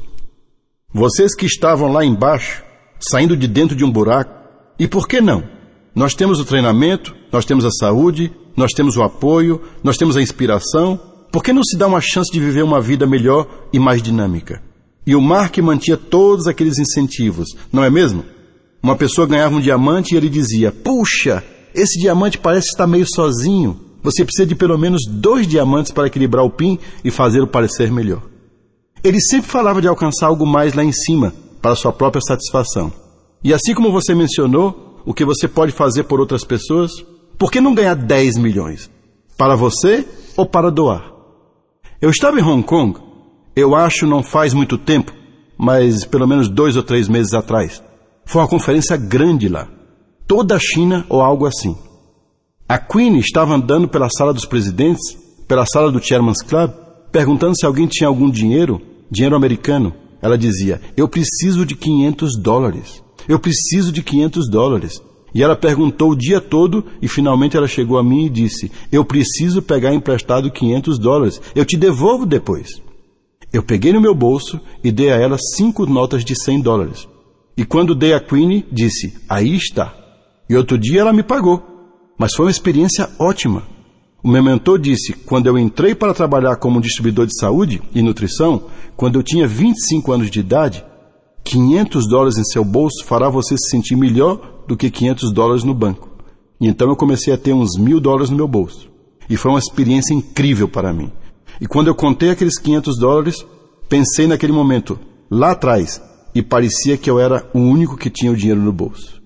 Vocês 0.94 1.36
que 1.36 1.46
estavam 1.46 1.92
lá 1.92 2.04
embaixo, 2.04 2.64
saindo 3.00 3.36
de 3.36 3.48
dentro 3.48 3.76
de 3.76 3.84
um 3.84 3.92
buraco, 3.92 4.32
e 4.80 4.88
por 4.88 5.08
que 5.08 5.20
não? 5.20 5.57
Nós 5.98 6.14
temos 6.14 6.40
o 6.40 6.46
treinamento, 6.46 7.16
nós 7.32 7.44
temos 7.44 7.66
a 7.66 7.72
saúde, 7.72 8.32
nós 8.56 8.72
temos 8.72 8.96
o 8.98 9.02
apoio, 9.02 9.60
nós 9.84 9.98
temos 9.98 10.16
a 10.16 10.22
inspiração. 10.22 11.00
Por 11.32 11.44
que 11.44 11.52
não 11.52 11.64
se 11.64 11.76
dá 11.76 11.88
uma 11.88 12.00
chance 12.00 12.32
de 12.32 12.40
viver 12.40 12.64
uma 12.64 12.80
vida 12.80 13.08
melhor 13.08 13.48
e 13.74 13.80
mais 13.80 14.00
dinâmica? 14.04 14.62
E 15.08 15.16
o 15.16 15.22
Mark 15.22 15.58
mantinha 15.58 15.98
todos 15.98 16.46
aqueles 16.46 16.78
incentivos, 16.78 17.48
não 17.74 17.84
é 17.84 17.90
mesmo? 17.90 18.24
Uma 18.84 18.96
pessoa 18.96 19.26
ganhava 19.26 19.56
um 19.56 19.60
diamante 19.60 20.14
e 20.14 20.18
ele 20.18 20.30
dizia: 20.30 20.72
Puxa, 20.72 21.44
esse 21.74 22.00
diamante 22.00 22.38
parece 22.38 22.68
estar 22.68 22.86
meio 22.86 23.08
sozinho. 23.08 23.80
Você 24.04 24.24
precisa 24.24 24.46
de 24.46 24.54
pelo 24.54 24.78
menos 24.78 25.02
dois 25.10 25.48
diamantes 25.48 25.92
para 25.92 26.06
equilibrar 26.06 26.46
o 26.46 26.52
PIN 26.52 26.78
e 27.04 27.10
fazê-lo 27.10 27.48
parecer 27.48 27.92
melhor. 27.92 28.22
Ele 29.04 29.20
sempre 29.20 29.50
falava 29.50 29.82
de 29.82 29.88
alcançar 29.88 30.28
algo 30.28 30.46
mais 30.46 30.76
lá 30.76 30.84
em 30.84 30.92
cima, 30.92 31.34
para 31.60 31.74
sua 31.74 31.92
própria 31.92 32.22
satisfação. 32.22 32.94
E 33.44 33.52
assim 33.52 33.74
como 33.74 33.92
você 33.92 34.14
mencionou, 34.14 34.87
o 35.08 35.14
que 35.14 35.24
você 35.24 35.48
pode 35.48 35.72
fazer 35.72 36.04
por 36.04 36.20
outras 36.20 36.44
pessoas, 36.44 36.92
por 37.38 37.50
que 37.50 37.62
não 37.62 37.74
ganhar 37.74 37.96
10 37.96 38.38
milhões? 38.38 38.92
Para 39.38 39.56
você 39.56 40.06
ou 40.36 40.46
para 40.46 40.70
doar? 40.70 41.14
Eu 42.02 42.10
estava 42.10 42.38
em 42.38 42.44
Hong 42.44 42.62
Kong, 42.62 43.00
eu 43.56 43.74
acho 43.74 44.06
não 44.06 44.22
faz 44.22 44.54
muito 44.54 44.78
tempo, 44.78 45.14
mas 45.58 46.04
pelo 46.04 46.28
menos 46.28 46.50
dois 46.50 46.76
ou 46.76 46.84
três 46.84 47.08
meses 47.08 47.34
atrás. 47.34 47.82
Foi 48.26 48.42
uma 48.42 48.50
conferência 48.50 48.98
grande 48.98 49.48
lá. 49.48 49.70
Toda 50.28 50.58
a 50.58 50.60
China 50.60 51.06
ou 51.08 51.22
algo 51.22 51.46
assim. 51.46 51.78
A 52.68 52.78
Queen 52.78 53.18
estava 53.18 53.56
andando 53.56 53.88
pela 53.88 54.10
sala 54.10 54.34
dos 54.34 54.46
presidentes, 54.46 55.18
pela 55.48 55.66
sala 55.66 55.90
do 55.90 56.04
Chairman's 56.04 56.42
Club, 56.42 56.70
perguntando 57.14 57.58
se 57.58 57.66
alguém 57.66 57.88
tinha 57.88 58.10
algum 58.10 58.30
dinheiro, 58.30 58.82
dinheiro 59.10 59.38
americano. 59.38 59.94
Ela 60.22 60.38
dizia: 60.38 60.82
Eu 60.98 61.08
preciso 61.08 61.66
de 61.66 61.78
500 61.78 62.38
dólares. 62.38 63.07
Eu 63.28 63.40
preciso 63.40 63.92
de 63.92 64.02
500 64.02 64.50
dólares. 64.50 65.02
E 65.34 65.44
ela 65.44 65.56
perguntou 65.56 66.12
o 66.12 66.16
dia 66.16 66.40
todo 66.40 66.86
e 67.02 67.08
finalmente 67.08 67.58
ela 67.58 67.68
chegou 67.68 67.98
a 67.98 68.04
mim 68.04 68.26
e 68.26 68.30
disse: 68.30 68.72
Eu 68.92 69.04
preciso 69.04 69.62
pegar 69.62 69.94
emprestado 69.94 70.52
500 70.52 70.98
dólares. 70.98 71.42
Eu 71.54 71.66
te 71.66 71.78
devolvo 71.78 72.26
depois. 72.26 72.82
Eu 73.52 73.64
peguei 73.64 73.94
no 73.94 74.02
meu 74.02 74.16
bolso 74.16 74.60
e 74.84 74.92
dei 74.92 75.12
a 75.12 75.16
ela 75.16 75.38
cinco 75.38 75.86
notas 75.86 76.24
de 76.24 76.36
100 76.36 76.62
dólares. 76.62 77.08
E 77.56 77.66
quando 77.66 77.96
dei 77.96 78.14
a 78.14 78.20
Queenie, 78.20 78.66
disse: 78.72 79.14
Aí 79.28 79.56
está. 79.56 79.94
E 80.50 80.56
outro 80.56 80.78
dia 80.78 81.02
ela 81.02 81.14
me 81.14 81.24
pagou. 81.24 81.62
Mas 82.18 82.34
foi 82.34 82.46
uma 82.46 82.52
experiência 82.52 83.10
ótima. 83.20 83.64
O 84.24 84.30
meu 84.30 84.44
mentor 84.44 84.80
disse: 84.80 85.14
quando 85.14 85.48
eu 85.48 85.58
entrei 85.58 85.94
para 85.94 86.14
trabalhar 86.14 86.56
como 86.58 86.82
distribuidor 86.82 87.26
de 87.26 87.38
saúde 87.40 87.82
e 87.94 88.02
nutrição, 88.02 88.66
quando 88.96 89.20
eu 89.20 89.24
tinha 89.24 89.48
25 89.48 90.12
anos 90.12 90.32
de 90.32 90.40
idade, 90.40 90.84
500 91.48 92.10
dólares 92.10 92.38
em 92.38 92.44
seu 92.44 92.64
bolso 92.64 93.06
fará 93.06 93.30
você 93.30 93.56
se 93.58 93.70
sentir 93.70 93.96
melhor 93.96 94.66
do 94.68 94.76
que 94.76 94.92
500 94.92 95.32
dólares 95.32 95.64
no 95.64 95.74
banco. 95.74 96.10
E 96.60 96.68
então 96.68 96.90
eu 96.90 96.96
comecei 96.96 97.34
a 97.34 97.38
ter 97.38 97.54
uns 97.54 97.80
mil 97.80 98.02
dólares 98.02 98.30
no 98.30 98.36
meu 98.36 98.48
bolso. 98.50 98.90
E 99.30 99.38
foi 99.38 99.52
uma 99.52 99.60
experiência 99.60 100.14
incrível 100.14 100.68
para 100.68 100.92
mim. 100.92 101.10
E 101.62 101.66
quando 101.66 101.88
eu 101.88 101.96
contei 101.96 102.32
aqueles 102.32 102.60
500 102.60 103.00
dólares, 103.00 103.46
pensei 103.88 104.28
naquele 104.28 104.52
momento, 104.52 105.00
lá 105.32 105.52
atrás, 105.52 106.02
e 106.36 106.42
parecia 106.42 106.98
que 106.98 107.10
eu 107.10 107.18
era 107.18 107.50
o 107.54 107.60
único 107.60 107.96
que 107.96 108.10
tinha 108.10 108.32
o 108.32 108.36
dinheiro 108.36 108.62
no 108.62 108.74
bolso. 108.74 109.22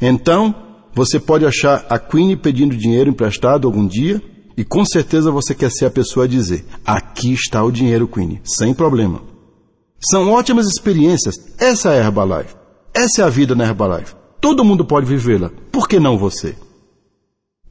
Então, 0.00 0.54
você 0.94 1.20
pode 1.20 1.44
achar 1.44 1.84
a 1.90 1.98
Queen 1.98 2.34
pedindo 2.34 2.74
dinheiro 2.74 3.10
emprestado 3.10 3.66
algum 3.66 3.86
dia, 3.86 4.22
e 4.56 4.64
com 4.64 4.84
certeza 4.86 5.30
você 5.30 5.54
quer 5.54 5.70
ser 5.70 5.84
a 5.84 5.90
pessoa 5.90 6.24
a 6.24 6.28
dizer: 6.28 6.64
aqui 6.84 7.34
está 7.34 7.62
o 7.62 7.70
dinheiro, 7.70 8.08
Queen, 8.08 8.40
sem 8.42 8.72
problema. 8.72 9.31
São 10.10 10.30
ótimas 10.30 10.66
experiências. 10.66 11.34
Essa 11.58 11.92
é 11.92 12.00
a 12.00 12.04
Herbalife. 12.04 12.54
Essa 12.92 13.22
é 13.22 13.24
a 13.24 13.28
vida 13.28 13.54
na 13.54 13.64
Herbalife. 13.64 14.14
Todo 14.40 14.64
mundo 14.64 14.84
pode 14.84 15.06
vivê-la. 15.06 15.50
Por 15.70 15.88
que 15.88 16.00
não 16.00 16.18
você? 16.18 16.56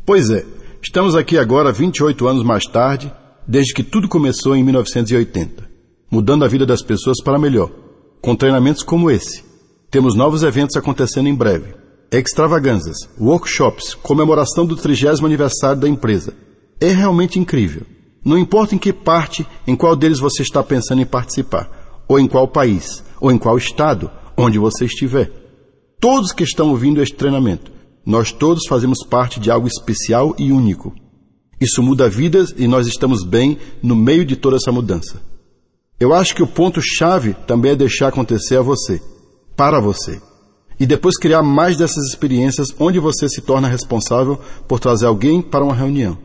Pois 0.05 0.29
é, 0.29 0.45
estamos 0.81 1.15
aqui 1.15 1.37
agora 1.37 1.71
28 1.71 2.27
anos 2.27 2.43
mais 2.43 2.65
tarde, 2.65 3.13
desde 3.47 3.73
que 3.73 3.83
tudo 3.83 4.07
começou 4.07 4.55
em 4.55 4.63
1980, 4.63 5.69
mudando 6.09 6.45
a 6.45 6.47
vida 6.47 6.65
das 6.65 6.81
pessoas 6.81 7.21
para 7.21 7.37
melhor 7.37 7.69
com 8.21 8.35
treinamentos 8.35 8.83
como 8.83 9.09
esse. 9.09 9.43
Temos 9.89 10.15
novos 10.15 10.43
eventos 10.43 10.77
acontecendo 10.77 11.27
em 11.27 11.35
breve. 11.35 11.73
Extravaganzas, 12.11 12.97
workshops, 13.19 13.95
comemoração 13.95 14.65
do 14.65 14.75
30 14.75 15.25
aniversário 15.25 15.81
da 15.81 15.89
empresa. 15.89 16.33
É 16.79 16.89
realmente 16.89 17.39
incrível. 17.39 17.85
Não 18.23 18.37
importa 18.37 18.75
em 18.75 18.77
que 18.77 18.93
parte, 18.93 19.45
em 19.65 19.75
qual 19.75 19.95
deles 19.95 20.19
você 20.19 20.43
está 20.43 20.63
pensando 20.63 21.01
em 21.01 21.05
participar, 21.05 21.80
ou 22.11 22.19
em 22.19 22.27
qual 22.27 22.45
país, 22.45 23.01
ou 23.21 23.31
em 23.31 23.37
qual 23.37 23.57
estado, 23.57 24.11
onde 24.35 24.59
você 24.59 24.83
estiver. 24.83 25.31
Todos 25.97 26.33
que 26.33 26.43
estão 26.43 26.69
ouvindo 26.69 27.01
este 27.01 27.15
treinamento, 27.15 27.71
nós 28.05 28.33
todos 28.33 28.67
fazemos 28.67 28.97
parte 29.05 29.39
de 29.39 29.49
algo 29.49 29.65
especial 29.65 30.35
e 30.37 30.51
único. 30.51 30.93
Isso 31.61 31.81
muda 31.81 32.09
vidas 32.09 32.53
e 32.57 32.67
nós 32.67 32.85
estamos 32.85 33.23
bem 33.23 33.57
no 33.81 33.95
meio 33.95 34.25
de 34.25 34.35
toda 34.35 34.57
essa 34.57 34.73
mudança. 34.73 35.21
Eu 35.97 36.13
acho 36.13 36.35
que 36.35 36.43
o 36.43 36.47
ponto-chave 36.47 37.33
também 37.47 37.71
é 37.71 37.75
deixar 37.77 38.09
acontecer 38.09 38.57
a 38.57 38.61
você, 38.61 39.01
para 39.55 39.79
você. 39.79 40.21
E 40.77 40.85
depois 40.85 41.17
criar 41.17 41.41
mais 41.41 41.77
dessas 41.77 42.03
experiências 42.09 42.75
onde 42.77 42.99
você 42.99 43.29
se 43.29 43.39
torna 43.39 43.69
responsável 43.69 44.37
por 44.67 44.81
trazer 44.81 45.05
alguém 45.05 45.41
para 45.41 45.63
uma 45.63 45.75
reunião. 45.75 46.17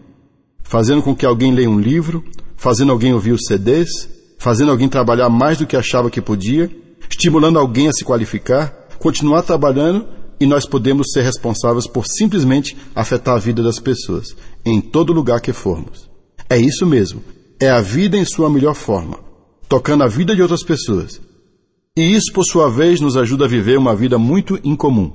Fazendo 0.64 1.00
com 1.00 1.14
que 1.14 1.24
alguém 1.24 1.54
leia 1.54 1.70
um 1.70 1.78
livro, 1.78 2.24
fazendo 2.56 2.90
alguém 2.90 3.14
ouvir 3.14 3.30
os 3.30 3.44
CDs, 3.46 4.15
fazendo 4.46 4.70
alguém 4.70 4.88
trabalhar 4.88 5.28
mais 5.28 5.58
do 5.58 5.66
que 5.66 5.76
achava 5.76 6.08
que 6.08 6.20
podia, 6.20 6.70
estimulando 7.10 7.58
alguém 7.58 7.88
a 7.88 7.92
se 7.92 8.04
qualificar, 8.04 8.72
continuar 8.96 9.42
trabalhando 9.42 10.06
e 10.38 10.46
nós 10.46 10.64
podemos 10.64 11.08
ser 11.12 11.22
responsáveis 11.22 11.88
por 11.88 12.06
simplesmente 12.06 12.76
afetar 12.94 13.34
a 13.34 13.40
vida 13.40 13.60
das 13.60 13.80
pessoas, 13.80 14.36
em 14.64 14.80
todo 14.80 15.12
lugar 15.12 15.40
que 15.40 15.52
formos. 15.52 16.08
É 16.48 16.56
isso 16.56 16.86
mesmo, 16.86 17.24
é 17.58 17.68
a 17.68 17.80
vida 17.80 18.16
em 18.16 18.24
sua 18.24 18.48
melhor 18.48 18.76
forma 18.76 19.18
tocando 19.68 20.04
a 20.04 20.06
vida 20.06 20.32
de 20.32 20.42
outras 20.42 20.62
pessoas. 20.62 21.20
E 21.96 22.02
isso, 22.14 22.32
por 22.32 22.44
sua 22.44 22.70
vez, 22.70 23.00
nos 23.00 23.16
ajuda 23.16 23.46
a 23.46 23.48
viver 23.48 23.76
uma 23.76 23.96
vida 23.96 24.16
muito 24.16 24.60
incomum. 24.62 25.10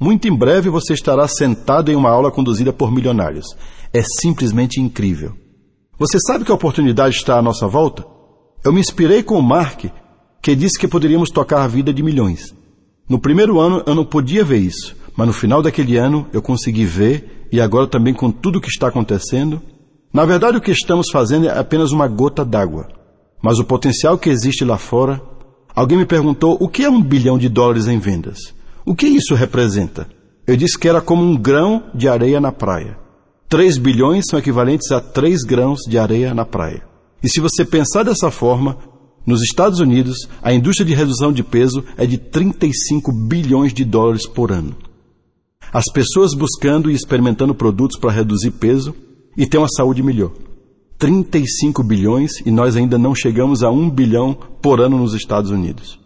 Muito 0.00 0.26
em 0.26 0.34
breve 0.34 0.70
você 0.70 0.94
estará 0.94 1.28
sentado 1.28 1.92
em 1.92 1.94
uma 1.94 2.08
aula 2.08 2.30
conduzida 2.30 2.72
por 2.72 2.90
milionários. 2.90 3.44
É 3.92 4.00
simplesmente 4.22 4.80
incrível. 4.80 5.34
Você 5.98 6.18
sabe 6.26 6.46
que 6.46 6.50
a 6.50 6.54
oportunidade 6.54 7.14
está 7.14 7.38
à 7.38 7.42
nossa 7.42 7.68
volta? 7.68 8.13
Eu 8.64 8.72
me 8.72 8.80
inspirei 8.80 9.22
com 9.22 9.38
o 9.38 9.42
Mark, 9.42 9.84
que 10.40 10.56
disse 10.56 10.78
que 10.78 10.88
poderíamos 10.88 11.30
tocar 11.30 11.62
a 11.62 11.68
vida 11.68 11.92
de 11.92 12.02
milhões. 12.02 12.54
No 13.08 13.18
primeiro 13.18 13.60
ano 13.60 13.82
eu 13.86 13.94
não 13.94 14.04
podia 14.04 14.44
ver 14.44 14.58
isso, 14.58 14.96
mas 15.16 15.26
no 15.26 15.32
final 15.32 15.62
daquele 15.62 15.96
ano 15.96 16.26
eu 16.32 16.40
consegui 16.40 16.84
ver, 16.84 17.46
e 17.52 17.60
agora 17.60 17.86
também 17.86 18.14
com 18.14 18.30
tudo 18.30 18.58
o 18.58 18.60
que 18.60 18.68
está 18.68 18.88
acontecendo. 18.88 19.60
Na 20.12 20.24
verdade, 20.24 20.56
o 20.56 20.60
que 20.60 20.70
estamos 20.70 21.06
fazendo 21.12 21.46
é 21.46 21.58
apenas 21.58 21.92
uma 21.92 22.08
gota 22.08 22.44
d'água 22.44 22.88
mas 23.44 23.58
o 23.58 23.64
potencial 23.64 24.16
que 24.16 24.30
existe 24.30 24.64
lá 24.64 24.78
fora. 24.78 25.20
Alguém 25.76 25.98
me 25.98 26.06
perguntou 26.06 26.56
o 26.58 26.66
que 26.66 26.82
é 26.82 26.88
um 26.88 27.02
bilhão 27.02 27.36
de 27.36 27.50
dólares 27.50 27.86
em 27.86 27.98
vendas. 27.98 28.38
O 28.86 28.94
que 28.94 29.06
isso 29.06 29.34
representa? 29.34 30.08
Eu 30.46 30.56
disse 30.56 30.78
que 30.78 30.88
era 30.88 31.02
como 31.02 31.22
um 31.22 31.36
grão 31.36 31.82
de 31.94 32.08
areia 32.08 32.40
na 32.40 32.50
praia. 32.50 32.96
3 33.50 33.76
bilhões 33.76 34.24
são 34.30 34.38
equivalentes 34.38 34.90
a 34.90 34.98
3 34.98 35.42
grãos 35.42 35.80
de 35.86 35.98
areia 35.98 36.32
na 36.32 36.46
praia. 36.46 36.86
E 37.24 37.28
se 37.30 37.40
você 37.40 37.64
pensar 37.64 38.02
dessa 38.02 38.30
forma, 38.30 38.76
nos 39.26 39.42
Estados 39.42 39.80
Unidos, 39.80 40.28
a 40.42 40.52
indústria 40.52 40.86
de 40.86 40.92
redução 40.92 41.32
de 41.32 41.42
peso 41.42 41.82
é 41.96 42.04
de 42.04 42.18
35 42.18 43.10
bilhões 43.10 43.72
de 43.72 43.82
dólares 43.82 44.26
por 44.26 44.52
ano. 44.52 44.76
As 45.72 45.86
pessoas 45.90 46.34
buscando 46.34 46.90
e 46.90 46.94
experimentando 46.94 47.54
produtos 47.54 47.98
para 47.98 48.12
reduzir 48.12 48.50
peso 48.50 48.94
e 49.38 49.46
ter 49.46 49.56
uma 49.56 49.70
saúde 49.74 50.02
melhor. 50.02 50.32
35 50.98 51.82
bilhões 51.82 52.32
e 52.44 52.50
nós 52.50 52.76
ainda 52.76 52.98
não 52.98 53.14
chegamos 53.14 53.62
a 53.62 53.70
1 53.70 53.88
bilhão 53.88 54.36
por 54.60 54.78
ano 54.78 54.98
nos 54.98 55.14
Estados 55.14 55.50
Unidos. 55.50 55.98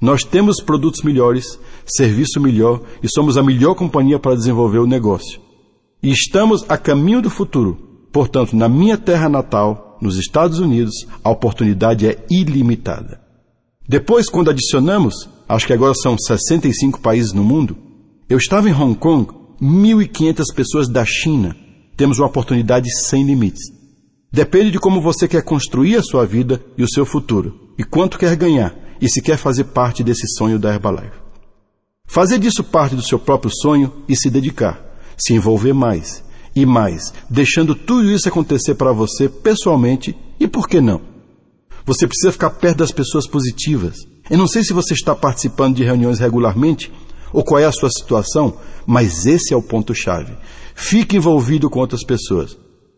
Nós 0.00 0.24
temos 0.24 0.60
produtos 0.60 1.04
melhores, 1.04 1.56
serviço 1.86 2.40
melhor 2.40 2.82
e 3.00 3.08
somos 3.08 3.36
a 3.36 3.44
melhor 3.44 3.76
companhia 3.76 4.18
para 4.18 4.34
desenvolver 4.34 4.78
o 4.78 4.88
negócio. 4.88 5.40
E 6.02 6.10
estamos 6.10 6.64
a 6.68 6.76
caminho 6.76 7.22
do 7.22 7.30
futuro. 7.30 7.78
Portanto, 8.12 8.56
na 8.56 8.68
minha 8.68 8.98
terra 8.98 9.28
natal, 9.28 9.83
nos 10.00 10.18
Estados 10.18 10.58
Unidos, 10.58 11.06
a 11.22 11.30
oportunidade 11.30 12.06
é 12.06 12.24
ilimitada. 12.30 13.20
Depois, 13.88 14.28
quando 14.28 14.50
adicionamos, 14.50 15.28
acho 15.48 15.66
que 15.66 15.72
agora 15.72 15.94
são 15.94 16.16
65 16.18 17.00
países 17.00 17.32
no 17.32 17.44
mundo, 17.44 17.76
eu 18.28 18.38
estava 18.38 18.68
em 18.68 18.72
Hong 18.72 18.94
Kong, 18.94 19.32
1.500 19.60 20.44
pessoas 20.54 20.88
da 20.88 21.04
China. 21.04 21.54
Temos 21.96 22.18
uma 22.18 22.26
oportunidade 22.26 22.90
sem 23.06 23.24
limites. 23.24 23.62
Depende 24.32 24.72
de 24.72 24.80
como 24.80 25.00
você 25.00 25.28
quer 25.28 25.42
construir 25.42 25.96
a 25.96 26.02
sua 26.02 26.26
vida 26.26 26.60
e 26.76 26.82
o 26.82 26.88
seu 26.88 27.06
futuro, 27.06 27.72
e 27.78 27.84
quanto 27.84 28.18
quer 28.18 28.34
ganhar, 28.34 28.74
e 29.00 29.08
se 29.08 29.22
quer 29.22 29.36
fazer 29.36 29.64
parte 29.64 30.02
desse 30.02 30.26
sonho 30.36 30.58
da 30.58 30.72
Herbalife. 30.72 31.22
Fazer 32.06 32.38
disso 32.38 32.64
parte 32.64 32.96
do 32.96 33.02
seu 33.02 33.18
próprio 33.18 33.52
sonho 33.54 33.92
e 34.08 34.16
se 34.16 34.30
dedicar, 34.30 34.82
se 35.16 35.34
envolver 35.34 35.72
mais 35.72 36.23
e 36.54 36.64
mais, 36.64 37.12
deixando 37.28 37.74
tudo 37.74 38.10
isso 38.10 38.28
acontecer 38.28 38.74
para 38.74 38.92
você 38.92 39.28
pessoalmente 39.28 40.16
e 40.38 40.46
por 40.46 40.68
que 40.68 40.80
não? 40.80 41.00
Você 41.84 42.06
precisa 42.06 42.32
ficar 42.32 42.50
perto 42.50 42.78
das 42.78 42.92
pessoas 42.92 43.26
positivas, 43.26 43.96
Eu 44.30 44.38
não 44.38 44.48
sei 44.48 44.64
se 44.64 44.72
você 44.72 44.94
está 44.94 45.14
participando 45.14 45.76
de 45.76 45.84
reuniões 45.84 46.18
regularmente 46.18 46.90
ou 47.30 47.44
qual 47.44 47.60
é 47.60 47.66
a 47.66 47.72
sua 47.72 47.90
situação, 47.90 48.56
mas 48.86 49.26
esse 49.26 49.52
é 49.52 49.56
o 49.56 49.62
ponto-chave. 49.62 50.32
Fique 50.74 51.16
envolvido 51.16 51.68
com 51.68 51.80
outras 51.80 52.02
pessoas. 52.02 52.56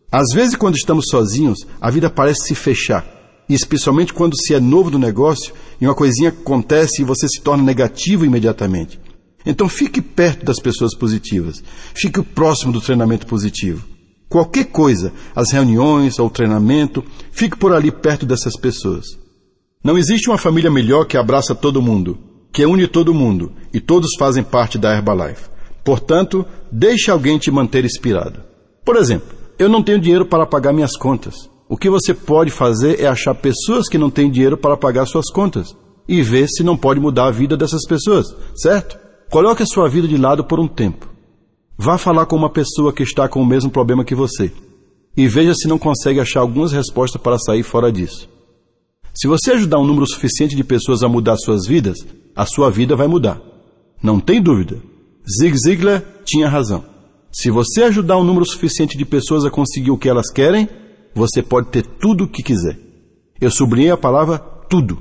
Às 0.09 0.33
vezes, 0.33 0.55
quando 0.55 0.77
estamos 0.77 1.05
sozinhos, 1.09 1.67
a 1.81 1.91
vida 1.91 2.09
parece 2.09 2.47
se 2.47 2.55
fechar. 2.55 3.05
E 3.49 3.53
especialmente 3.53 4.13
quando 4.13 4.37
se 4.37 4.53
é 4.53 4.59
novo 4.59 4.89
no 4.89 4.97
negócio 4.97 5.53
e 5.81 5.85
uma 5.85 5.95
coisinha 5.95 6.29
acontece 6.29 7.01
e 7.01 7.05
você 7.05 7.27
se 7.27 7.41
torna 7.41 7.63
negativo 7.63 8.25
imediatamente. 8.25 8.99
Então 9.47 9.69
fique 9.69 10.01
perto 10.01 10.45
das 10.45 10.59
pessoas 10.59 10.93
positivas. 10.93 11.63
Fique 11.95 12.21
próximo 12.21 12.73
do 12.73 12.81
treinamento 12.81 13.25
positivo. 13.25 13.87
Qualquer 14.27 14.65
coisa, 14.65 15.13
as 15.33 15.53
reuniões 15.53 16.19
ou 16.19 16.27
o 16.27 16.29
treinamento, 16.29 17.01
fique 17.31 17.55
por 17.55 17.73
ali 17.73 17.89
perto 17.89 18.25
dessas 18.25 18.59
pessoas. 18.59 19.05
Não 19.81 19.97
existe 19.97 20.29
uma 20.29 20.37
família 20.37 20.69
melhor 20.69 21.05
que 21.05 21.15
abraça 21.15 21.55
todo 21.55 21.81
mundo, 21.81 22.17
que 22.51 22.65
une 22.65 22.89
todo 22.89 23.13
mundo 23.13 23.53
e 23.73 23.79
todos 23.79 24.09
fazem 24.19 24.43
parte 24.43 24.77
da 24.77 24.93
Herbalife. 24.93 25.49
Portanto, 25.81 26.45
deixe 26.69 27.09
alguém 27.09 27.37
te 27.37 27.49
manter 27.49 27.85
inspirado. 27.85 28.41
Por 28.83 28.97
exemplo, 28.97 29.29
eu 29.57 29.69
não 29.69 29.81
tenho 29.81 30.01
dinheiro 30.01 30.25
para 30.25 30.45
pagar 30.45 30.73
minhas 30.73 30.97
contas. 30.97 31.35
O 31.69 31.77
que 31.77 31.89
você 31.89 32.13
pode 32.13 32.51
fazer 32.51 32.99
é 32.99 33.07
achar 33.07 33.33
pessoas 33.33 33.87
que 33.87 33.97
não 33.97 34.09
têm 34.09 34.29
dinheiro 34.29 34.57
para 34.57 34.75
pagar 34.75 35.05
suas 35.05 35.31
contas 35.31 35.69
e 36.05 36.21
ver 36.21 36.49
se 36.49 36.63
não 36.63 36.75
pode 36.75 36.99
mudar 36.99 37.27
a 37.27 37.31
vida 37.31 37.55
dessas 37.55 37.85
pessoas, 37.87 38.25
certo? 38.55 39.06
Coloque 39.29 39.61
a 39.61 39.65
sua 39.65 39.89
vida 39.89 40.07
de 40.07 40.15
lado 40.15 40.43
por 40.45 40.59
um 40.59 40.67
tempo. 40.67 41.09
Vá 41.77 41.97
falar 41.97 42.25
com 42.25 42.35
uma 42.35 42.49
pessoa 42.49 42.93
que 42.93 43.03
está 43.03 43.27
com 43.27 43.41
o 43.41 43.45
mesmo 43.45 43.69
problema 43.69 44.05
que 44.05 44.15
você 44.15 44.51
e 45.17 45.27
veja 45.27 45.53
se 45.53 45.67
não 45.67 45.77
consegue 45.77 46.19
achar 46.19 46.39
algumas 46.39 46.71
respostas 46.71 47.21
para 47.21 47.37
sair 47.37 47.63
fora 47.63 47.91
disso. 47.91 48.29
Se 49.13 49.27
você 49.27 49.51
ajudar 49.51 49.79
um 49.79 49.85
número 49.85 50.07
suficiente 50.07 50.55
de 50.55 50.63
pessoas 50.63 51.03
a 51.03 51.09
mudar 51.09 51.35
suas 51.37 51.67
vidas, 51.67 51.97
a 52.35 52.45
sua 52.45 52.69
vida 52.69 52.95
vai 52.95 53.07
mudar. 53.07 53.41
Não 54.01 54.19
tem 54.19 54.41
dúvida. 54.41 54.77
Zig 55.39 55.57
Ziglar 55.57 56.03
tinha 56.23 56.47
razão. 56.47 56.85
Se 57.31 57.49
você 57.49 57.83
ajudar 57.83 58.17
um 58.17 58.23
número 58.23 58.45
suficiente 58.45 58.97
de 58.97 59.05
pessoas 59.05 59.43
a 59.43 59.49
conseguir 59.49 59.91
o 59.91 59.97
que 59.97 60.07
elas 60.07 60.31
querem, 60.31 60.69
você 61.13 61.41
pode 61.41 61.69
ter 61.69 61.83
tudo 61.83 62.23
o 62.23 62.27
que 62.27 62.43
quiser. 62.43 62.77
Eu 63.41 63.51
sublinhei 63.51 63.91
a 63.91 63.97
palavra 63.97 64.37
tudo. 64.37 64.99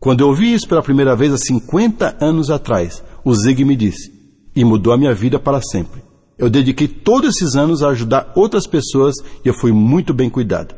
Quando 0.00 0.22
eu 0.22 0.28
ouvi 0.28 0.52
isso 0.52 0.66
pela 0.66 0.82
primeira 0.82 1.14
vez 1.14 1.32
há 1.32 1.36
50 1.36 2.16
anos 2.20 2.50
atrás, 2.50 3.04
o 3.24 3.34
Zig 3.34 3.64
me 3.64 3.76
disse: 3.76 4.22
e 4.54 4.64
mudou 4.64 4.92
a 4.92 4.98
minha 4.98 5.14
vida 5.14 5.38
para 5.38 5.60
sempre. 5.60 6.02
Eu 6.38 6.50
dediquei 6.50 6.88
todos 6.88 7.36
esses 7.36 7.54
anos 7.54 7.82
a 7.82 7.88
ajudar 7.88 8.32
outras 8.34 8.66
pessoas 8.66 9.14
e 9.44 9.48
eu 9.48 9.54
fui 9.54 9.72
muito 9.72 10.12
bem 10.12 10.28
cuidado. 10.28 10.74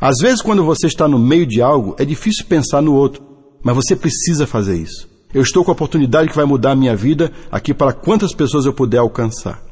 Às 0.00 0.16
vezes, 0.20 0.42
quando 0.42 0.64
você 0.64 0.86
está 0.86 1.06
no 1.06 1.18
meio 1.18 1.46
de 1.46 1.60
algo, 1.60 1.94
é 1.98 2.04
difícil 2.04 2.46
pensar 2.46 2.80
no 2.80 2.94
outro, 2.94 3.22
mas 3.62 3.74
você 3.74 3.94
precisa 3.94 4.46
fazer 4.46 4.76
isso. 4.76 5.08
Eu 5.32 5.42
estou 5.42 5.64
com 5.64 5.70
a 5.70 5.74
oportunidade 5.74 6.28
que 6.28 6.36
vai 6.36 6.44
mudar 6.44 6.72
a 6.72 6.76
minha 6.76 6.96
vida 6.96 7.30
aqui 7.52 7.72
para 7.72 7.92
quantas 7.92 8.34
pessoas 8.34 8.66
eu 8.66 8.72
puder 8.72 8.98
alcançar. 8.98 9.62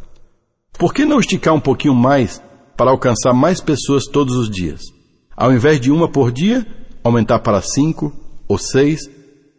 Por 0.78 0.94
que 0.94 1.04
não 1.04 1.18
esticar 1.18 1.54
um 1.54 1.60
pouquinho 1.60 1.94
mais 1.94 2.40
para 2.76 2.90
alcançar 2.90 3.32
mais 3.32 3.60
pessoas 3.60 4.04
todos 4.04 4.36
os 4.36 4.48
dias? 4.48 4.80
Ao 5.36 5.52
invés 5.52 5.80
de 5.80 5.90
uma 5.90 6.08
por 6.08 6.30
dia, 6.30 6.66
aumentar 7.02 7.40
para 7.40 7.60
cinco 7.60 8.12
ou 8.46 8.58
seis. 8.58 9.10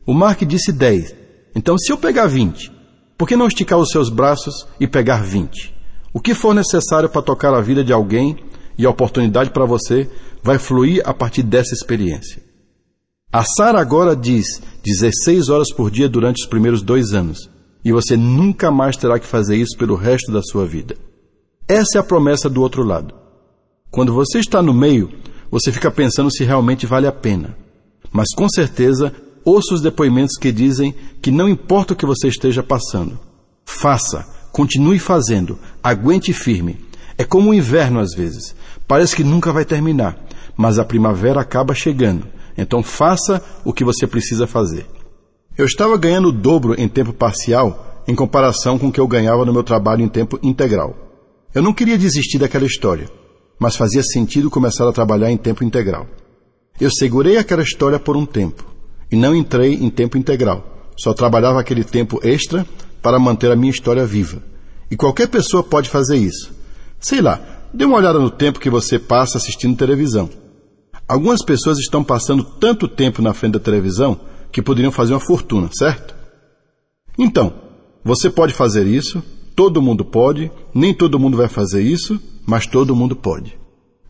O 0.06 0.13
Mark 0.13 0.41
disse 0.44 0.72
dez. 0.72 1.18
Então, 1.56 1.77
se 1.77 1.91
eu 1.91 1.98
pegar 1.98 2.27
vinte 2.27 2.72
por 3.20 3.27
que 3.27 3.36
não 3.36 3.48
esticar 3.48 3.77
os 3.77 3.89
seus 3.89 4.08
braços 4.10 4.65
e 4.79 4.88
pegar 4.88 5.22
20? 5.22 5.75
O 6.13 6.22
que 6.22 6.34
for 6.34 6.56
necessário 6.56 7.10
para 7.10 7.22
tocar 7.22 7.53
a 7.53 7.60
vida 7.60 7.84
de 7.84 7.91
alguém 7.91 8.38
e 8.77 8.86
a 8.86 8.89
oportunidade 8.89 9.50
para 9.50 9.65
você 9.65 10.10
vai 10.41 10.58
fluir 10.58 11.01
a 11.03 11.13
partir 11.13 11.44
dessa 11.44 11.74
experiência. 11.74 12.41
A 13.29 13.44
Sara 13.44 13.82
agora 13.82 14.15
diz 14.15 14.62
16 14.86 15.50
horas 15.50 15.69
por 15.73 15.91
dia 15.91 16.08
durante 16.08 16.41
os 16.41 16.47
primeiros 16.47 16.82
dois 16.82 17.12
anos, 17.12 17.50
e 17.84 17.91
você 17.91 18.15
nunca 18.15 18.71
mais 18.71 18.95
terá 18.95 19.19
que 19.19 19.28
fazer 19.28 19.58
isso 19.58 19.78
pelo 19.78 19.95
resto 19.95 20.32
da 20.32 20.41
sua 20.41 20.65
vida. 20.65 20.95
Essa 21.67 21.97
é 21.97 22.00
a 22.00 22.04
promessa 22.04 22.50
do 22.50 22.62
outro 22.62 22.84
lado. 22.84 23.13
Quando 23.91 24.13
você 24.13 24.39
está 24.39 24.62
no 24.62 24.73
meio, 24.73 25.12
você 25.52 25.73
fica 25.73 25.91
pensando 25.91 26.32
se 26.32 26.45
realmente 26.45 26.86
vale 26.86 27.06
a 27.06 27.12
pena. 27.12 27.54
Mas 28.13 28.30
com 28.34 28.47
certeza 28.47 29.13
ouça 29.45 29.73
os 29.73 29.82
depoimentos 29.82 30.38
que 30.38 30.52
dizem 30.52 30.93
que 31.21 31.32
não 31.32 31.49
importa 31.49 31.93
o 31.93 31.95
que 31.95 32.06
você 32.06 32.28
esteja 32.28 32.63
passando. 32.63 33.19
Faça, 33.65 34.25
continue 34.52 34.99
fazendo, 34.99 35.58
aguente 35.84 36.34
firme. 36.34 36.78
É 37.17 37.23
como 37.23 37.49
o 37.49 37.54
inverno 37.54 37.99
às 37.99 38.13
vezes. 38.13 38.56
Parece 38.88 39.15
que 39.15 39.23
nunca 39.23 39.52
vai 39.52 39.65
terminar, 39.65 40.17
mas 40.56 40.80
a 40.80 40.86
primavera 40.86 41.41
acaba 41.41 41.73
chegando. 41.73 42.28
Então 42.58 42.82
faça 42.82 43.43
o 43.63 43.73
que 43.73 43.84
você 43.84 44.08
precisa 44.08 44.47
fazer. 44.47 44.86
Eu 45.58 45.65
estava 45.65 45.97
ganhando 45.97 46.30
o 46.30 46.32
dobro 46.32 46.75
em 46.80 46.88
tempo 46.88 47.13
parcial 47.13 48.04
em 48.08 48.15
comparação 48.15 48.80
com 48.80 48.88
o 48.88 48.91
que 48.91 48.99
eu 48.99 49.08
ganhava 49.08 49.45
no 49.45 49.54
meu 49.54 49.63
trabalho 49.63 50.04
em 50.04 50.08
tempo 50.08 50.39
integral. 50.41 50.95
Eu 51.54 51.62
não 51.62 51.73
queria 51.73 51.97
desistir 51.97 52.39
daquela 52.39 52.65
história, 52.65 53.10
mas 53.60 53.75
fazia 53.75 54.02
sentido 54.02 54.49
começar 54.49 54.88
a 54.88 54.93
trabalhar 54.93 55.32
em 55.32 55.38
tempo 55.38 55.63
integral. 55.63 56.08
Eu 56.80 56.89
segurei 56.89 57.38
aquela 57.38 57.62
história 57.62 57.99
por 57.99 58.15
um 58.15 58.25
tempo 58.25 58.68
e 59.12 59.15
não 59.15 59.36
entrei 59.36 59.74
em 59.74 59.89
tempo 59.89 60.17
integral. 60.17 60.88
Só 60.98 61.13
trabalhava 61.13 61.60
aquele 61.60 61.84
tempo 61.84 62.19
extra 62.24 62.65
para 63.02 63.19
manter 63.19 63.52
a 63.52 63.56
minha 63.56 63.72
história 63.72 64.06
viva. 64.06 64.41
E 64.91 64.95
qualquer 64.95 65.28
pessoa 65.28 65.63
pode 65.63 65.89
fazer 65.89 66.17
isso. 66.17 66.52
Sei 67.00 67.22
lá, 67.22 67.39
dê 67.74 67.86
uma 67.86 67.98
olhada 67.98 68.19
no 68.19 68.30
tempo 68.30 68.60
que 68.60 68.69
você 68.69 69.00
passa 69.00 69.38
assistindo 69.38 69.78
televisão. 69.78 70.30
Algumas 71.08 71.43
pessoas 71.43 71.80
estão 71.80 72.04
passando 72.04 72.43
tanto 72.43 72.88
tempo 72.88 73.22
na 73.22 73.34
frente 73.34 73.54
da 73.54 73.60
televisão 73.60 74.19
que 74.52 74.62
poderiam 74.62 74.91
fazer 74.91 75.13
uma 75.13 75.19
fortuna, 75.19 75.69
certo? 75.72 76.13
Então, 77.17 77.54
você 78.04 78.30
pode 78.30 78.54
fazer 78.54 78.86
isso, 78.86 79.24
todo 79.56 79.82
mundo 79.82 80.06
pode, 80.06 80.52
nem 80.74 80.93
todo 80.93 81.19
mundo 81.19 81.38
vai 81.38 81.48
fazer 81.48 81.82
isso, 81.82 82.19
mas 82.45 82.65
todo 82.65 82.95
mundo 82.95 83.15
pode. 83.15 83.58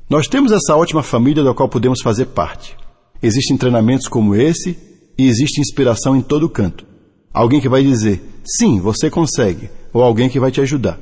Nós 0.09 0.27
temos 0.27 0.51
essa 0.51 0.75
ótima 0.75 1.03
família 1.03 1.43
da 1.43 1.53
qual 1.53 1.69
podemos 1.69 2.01
fazer 2.01 2.25
parte. 2.27 2.75
Existem 3.21 3.57
treinamentos 3.57 4.07
como 4.07 4.35
esse 4.35 4.88
e 5.17 5.27
existe 5.27 5.59
inspiração 5.59 6.15
em 6.15 6.21
todo 6.21 6.49
canto. 6.49 6.85
Alguém 7.33 7.61
que 7.61 7.69
vai 7.69 7.83
dizer, 7.83 8.21
sim, 8.43 8.79
você 8.79 9.09
consegue, 9.09 9.69
ou 9.93 10.01
alguém 10.03 10.29
que 10.29 10.39
vai 10.39 10.51
te 10.51 10.61
ajudar. 10.61 10.99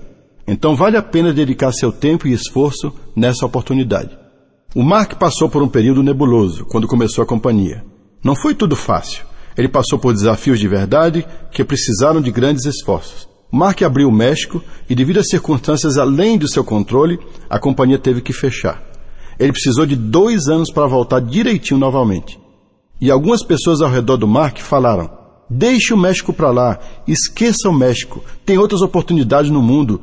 Então 0.48 0.76
vale 0.76 0.96
a 0.96 1.02
pena 1.02 1.34
dedicar 1.34 1.72
seu 1.72 1.91
tempo 1.91 2.28
e 2.28 2.34
esforço 2.34 2.93
nessa 3.15 3.46
oportunidade. 3.46 4.17
O 4.76 4.84
Mark 4.84 5.15
passou 5.15 5.50
por 5.50 5.62
um 5.62 5.67
período 5.67 6.04
nebuloso 6.04 6.65
quando 6.65 6.88
começou 6.88 7.24
a 7.24 7.28
companhia. 7.28 7.84
Não 8.24 8.36
foi 8.36 8.54
tudo 8.54 8.76
fácil. 8.76 9.26
Ele 9.58 9.67
passou 9.67 9.98
por 9.98 10.13
desafios 10.13 10.60
de 10.60 10.67
verdade 10.67 11.26
que 11.52 11.63
precisaram 11.63 12.22
de 12.22 12.32
grandes 12.32 12.65
esforços. 12.65 13.28
Mark 13.52 13.82
abriu 13.82 14.10
o 14.10 14.12
México 14.12 14.62
e, 14.89 14.93
devido 14.93 15.20
a 15.20 15.24
circunstâncias 15.24 15.98
além 15.98 16.38
do 16.38 16.50
seu 16.50 16.63
controle, 16.63 17.17
a 17.50 17.58
companhia 17.58 17.98
teve 17.98 18.22
que 18.22 18.34
fechar. 18.34 18.84
Ele 19.39 19.52
precisou 19.52 19.86
de 19.86 19.96
dois 19.96 20.48
anos 20.48 20.72
para 20.72 20.88
voltar 20.88 21.22
direitinho 21.22 21.80
novamente. 21.80 22.39
E 23.00 23.12
algumas 23.12 23.44
pessoas 23.44 23.82
ao 23.82 23.90
redor 23.90 24.18
do 24.18 24.28
Mark 24.28 24.60
falaram: 24.60 25.10
Deixe 25.50 25.94
o 25.94 25.98
México 25.98 26.34
para 26.34 26.52
lá, 26.52 26.80
esqueça 27.08 27.70
o 27.70 27.74
México, 27.74 28.24
tem 28.46 28.58
outras 28.58 28.82
oportunidades 28.82 29.52
no 29.52 29.62
mundo. 29.62 30.02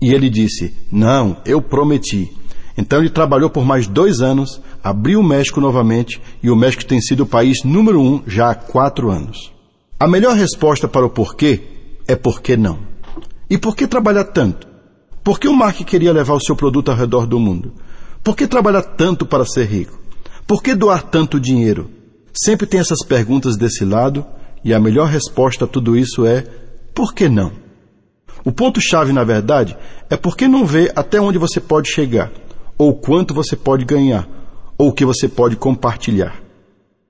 E 0.00 0.12
ele 0.12 0.28
disse: 0.28 0.74
Não, 0.92 1.38
eu 1.44 1.60
prometi. 1.62 2.30
Então 2.76 2.98
ele 2.98 3.10
trabalhou 3.10 3.48
por 3.48 3.64
mais 3.64 3.86
dois 3.86 4.20
anos, 4.20 4.60
abriu 4.82 5.20
o 5.20 5.24
México 5.24 5.60
novamente 5.60 6.20
e 6.42 6.50
o 6.50 6.56
México 6.56 6.84
tem 6.84 7.00
sido 7.00 7.22
o 7.22 7.26
país 7.26 7.62
número 7.64 8.00
um 8.00 8.22
já 8.26 8.50
há 8.50 8.54
quatro 8.54 9.10
anos. 9.10 9.52
A 9.98 10.08
melhor 10.08 10.34
resposta 10.36 10.88
para 10.88 11.06
o 11.06 11.10
porquê 11.10 11.62
é 12.06 12.16
por 12.16 12.42
que 12.42 12.56
não. 12.56 12.78
E 13.48 13.56
por 13.56 13.76
que 13.76 13.86
trabalhar 13.86 14.24
tanto? 14.24 14.66
Por 15.22 15.38
que 15.38 15.48
o 15.48 15.54
Mark 15.54 15.76
queria 15.78 16.12
levar 16.12 16.34
o 16.34 16.40
seu 16.40 16.56
produto 16.56 16.90
ao 16.90 16.96
redor 16.96 17.26
do 17.26 17.38
mundo? 17.38 17.72
Por 18.22 18.36
que 18.36 18.46
trabalhar 18.46 18.82
tanto 18.82 19.24
para 19.24 19.44
ser 19.44 19.66
rico? 19.66 19.98
Por 20.46 20.62
que 20.62 20.74
doar 20.74 21.02
tanto 21.04 21.40
dinheiro? 21.40 21.88
Sempre 22.34 22.66
tem 22.66 22.80
essas 22.80 23.04
perguntas 23.06 23.56
desse 23.56 23.84
lado 23.84 24.26
e 24.64 24.74
a 24.74 24.80
melhor 24.80 25.08
resposta 25.08 25.64
a 25.64 25.68
tudo 25.68 25.96
isso 25.96 26.26
é: 26.26 26.42
por 26.92 27.14
que 27.14 27.28
não? 27.28 27.52
O 28.44 28.52
ponto-chave, 28.52 29.12
na 29.12 29.22
verdade, 29.22 29.76
é 30.10 30.16
por 30.16 30.36
que 30.36 30.48
não 30.48 30.66
ver 30.66 30.92
até 30.96 31.20
onde 31.20 31.38
você 31.38 31.60
pode 31.60 31.90
chegar, 31.90 32.30
ou 32.76 32.94
quanto 32.94 33.32
você 33.32 33.56
pode 33.56 33.84
ganhar, 33.84 34.28
ou 34.76 34.88
o 34.88 34.92
que 34.92 35.04
você 35.04 35.28
pode 35.28 35.56
compartilhar. 35.56 36.42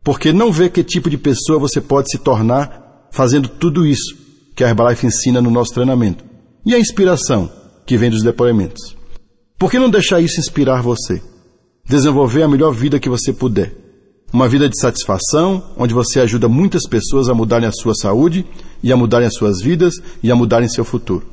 Porque 0.02 0.32
não 0.32 0.52
vê 0.52 0.68
que 0.68 0.84
tipo 0.84 1.08
de 1.08 1.16
pessoa 1.16 1.58
você 1.58 1.80
pode 1.80 2.10
se 2.10 2.18
tornar 2.18 3.08
fazendo 3.10 3.48
tudo 3.48 3.86
isso 3.86 4.14
que 4.54 4.62
a 4.62 4.68
Herbalife 4.68 5.06
ensina 5.06 5.40
no 5.40 5.50
nosso 5.50 5.72
treinamento. 5.72 6.24
E 6.66 6.74
a 6.74 6.78
inspiração 6.78 7.50
que 7.86 7.96
vem 7.96 8.10
dos 8.10 8.22
depoimentos. 8.22 8.96
Por 9.58 9.70
que 9.70 9.78
não 9.78 9.90
deixar 9.90 10.20
isso 10.20 10.38
inspirar 10.38 10.82
você? 10.82 11.22
Desenvolver 11.84 12.42
a 12.42 12.48
melhor 12.48 12.72
vida 12.72 13.00
que 13.00 13.08
você 13.08 13.32
puder. 13.32 13.83
Uma 14.34 14.48
vida 14.48 14.68
de 14.68 14.76
satisfação, 14.80 15.62
onde 15.76 15.94
você 15.94 16.18
ajuda 16.18 16.48
muitas 16.48 16.88
pessoas 16.88 17.28
a 17.28 17.34
mudarem 17.34 17.68
a 17.68 17.72
sua 17.72 17.94
saúde 17.94 18.44
e 18.82 18.92
a 18.92 18.96
mudarem 18.96 19.28
as 19.28 19.34
suas 19.36 19.62
vidas 19.62 19.94
e 20.24 20.28
a 20.28 20.34
mudarem 20.34 20.68
seu 20.68 20.84
futuro. 20.84 21.24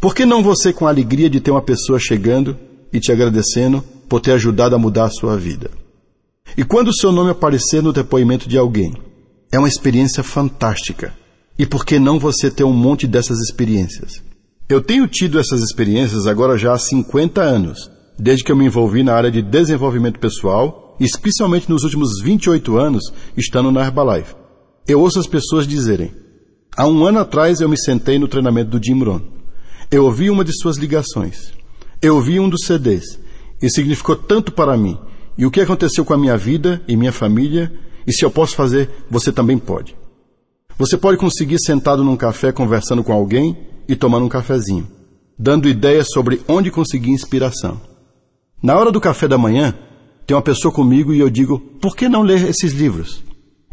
Por 0.00 0.12
que 0.12 0.26
não 0.26 0.42
você 0.42 0.72
com 0.72 0.88
a 0.88 0.90
alegria 0.90 1.30
de 1.30 1.40
ter 1.40 1.52
uma 1.52 1.62
pessoa 1.62 2.00
chegando 2.00 2.58
e 2.92 2.98
te 2.98 3.12
agradecendo 3.12 3.80
por 4.08 4.20
ter 4.20 4.32
ajudado 4.32 4.74
a 4.74 4.78
mudar 4.78 5.04
a 5.04 5.10
sua 5.10 5.36
vida? 5.36 5.70
E 6.58 6.64
quando 6.64 6.88
o 6.88 6.94
seu 6.96 7.12
nome 7.12 7.30
aparecer 7.30 7.80
no 7.80 7.92
depoimento 7.92 8.48
de 8.48 8.58
alguém, 8.58 8.92
É 9.52 9.58
uma 9.60 9.68
experiência 9.68 10.24
fantástica. 10.24 11.14
E 11.56 11.64
por 11.64 11.86
que 11.86 12.00
não 12.00 12.18
você 12.18 12.50
ter 12.50 12.64
um 12.64 12.72
monte 12.72 13.06
dessas 13.06 13.38
experiências? 13.38 14.20
Eu 14.68 14.82
tenho 14.82 15.06
tido 15.06 15.38
essas 15.38 15.62
experiências 15.62 16.26
agora 16.26 16.58
já 16.58 16.72
há 16.72 16.78
50 16.78 17.40
anos, 17.40 17.88
desde 18.18 18.42
que 18.42 18.50
eu 18.50 18.56
me 18.56 18.66
envolvi 18.66 19.04
na 19.04 19.14
área 19.14 19.30
de 19.30 19.42
desenvolvimento 19.42 20.18
pessoal, 20.18 20.85
especialmente 21.00 21.70
nos 21.70 21.84
últimos 21.84 22.20
28 22.22 22.76
anos 22.76 23.12
estando 23.36 23.70
na 23.70 23.84
Herbalife. 23.84 24.34
Eu 24.86 25.00
ouço 25.00 25.18
as 25.18 25.26
pessoas 25.26 25.66
dizerem: 25.66 26.12
Há 26.76 26.86
um 26.86 27.04
ano 27.04 27.18
atrás 27.18 27.60
eu 27.60 27.68
me 27.68 27.78
sentei 27.78 28.18
no 28.18 28.28
treinamento 28.28 28.70
do 28.70 28.84
Jim 28.84 29.02
Rohn. 29.02 29.20
Eu 29.90 30.04
ouvi 30.04 30.30
uma 30.30 30.44
de 30.44 30.52
suas 30.60 30.76
ligações. 30.76 31.52
Eu 32.02 32.16
ouvi 32.16 32.38
um 32.38 32.48
dos 32.48 32.66
CDs. 32.66 33.18
E 33.62 33.70
significou 33.70 34.16
tanto 34.16 34.52
para 34.52 34.76
mim. 34.76 34.98
E 35.38 35.46
o 35.46 35.50
que 35.50 35.60
aconteceu 35.60 36.04
com 36.04 36.12
a 36.12 36.18
minha 36.18 36.36
vida 36.36 36.82
e 36.86 36.96
minha 36.96 37.12
família? 37.12 37.72
E 38.06 38.12
se 38.12 38.24
eu 38.24 38.30
posso 38.30 38.54
fazer, 38.54 38.90
você 39.10 39.32
também 39.32 39.58
pode. 39.58 39.96
Você 40.78 40.96
pode 40.98 41.16
conseguir 41.16 41.58
sentado 41.58 42.04
num 42.04 42.16
café 42.16 42.52
conversando 42.52 43.02
com 43.02 43.12
alguém 43.12 43.56
e 43.88 43.96
tomando 43.96 44.26
um 44.26 44.28
cafezinho, 44.28 44.86
dando 45.38 45.68
ideias 45.68 46.08
sobre 46.12 46.42
onde 46.46 46.70
conseguir 46.70 47.10
inspiração. 47.10 47.80
Na 48.62 48.78
hora 48.78 48.92
do 48.92 49.00
café 49.00 49.26
da 49.26 49.38
manhã, 49.38 49.74
tem 50.26 50.36
uma 50.36 50.42
pessoa 50.42 50.72
comigo 50.72 51.14
e 51.14 51.20
eu 51.20 51.30
digo: 51.30 51.58
por 51.80 51.96
que 51.96 52.08
não 52.08 52.22
ler 52.22 52.48
esses 52.48 52.72
livros? 52.72 53.22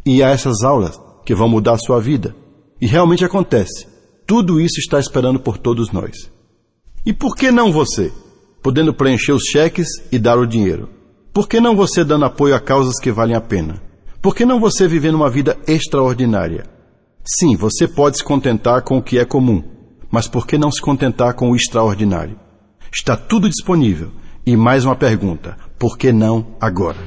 E 0.06 0.22
há 0.22 0.30
essas 0.30 0.63
aulas 0.63 1.00
que 1.26 1.34
vão 1.34 1.50
mudar 1.50 1.74
a 1.74 1.78
sua 1.78 2.00
vida. 2.00 2.36
E 2.80 2.86
realmente 2.86 3.26
acontece. 3.26 3.88
Tudo 4.28 4.60
isso 4.60 4.80
está 4.80 5.00
esperando 5.00 5.39
por 5.39 5.58
todos 5.58 5.92
nós. 5.92 6.30
E 7.06 7.12
por 7.13 7.36
que 7.36 7.52
não 7.52 7.72
você? 7.72 8.12
Podendo 8.62 8.94
preencher 8.94 9.32
os 9.32 9.44
cheques 9.44 9.88
e 10.12 10.20
dar 10.20 10.38
o 10.38 10.46
dinheiro. 10.46 10.89
Por 11.34 11.48
que 11.48 11.60
não 11.60 11.76
você 11.76 12.04
dando 12.04 12.26
apoio 12.26 12.56
a 12.56 12.60
causas 12.60 13.00
que 13.02 13.12
valem 13.12 13.36
a 13.36 13.42
pena? 13.42 13.82
Por 14.22 14.36
que 14.36 14.46
não 14.46 14.60
você 14.60 14.88
vivendo 14.88 15.16
uma 15.16 15.30
vida 15.30 15.58
extraordinária? 15.68 16.66
Sim, 17.26 17.56
você 17.56 17.88
pode 17.88 18.18
se 18.18 18.24
contentar 18.24 18.82
com 18.84 18.98
o 18.98 19.02
que 19.02 19.18
é 19.18 19.26
comum, 19.26 19.63
mas 20.12 20.28
por 20.28 20.46
que 20.46 20.58
não 20.58 20.72
se 20.72 20.82
contentar 20.82 21.34
com 21.34 21.50
o 21.50 21.56
extraordinário? 21.56 22.39
Está 22.94 23.18
tudo 23.18 23.50
disponível. 23.50 24.12
E 24.46 24.56
mais 24.56 24.86
uma 24.86 24.96
pergunta: 24.96 25.58
por 25.84 25.98
que 25.98 26.13
não 26.13 26.46
agora? 26.62 26.98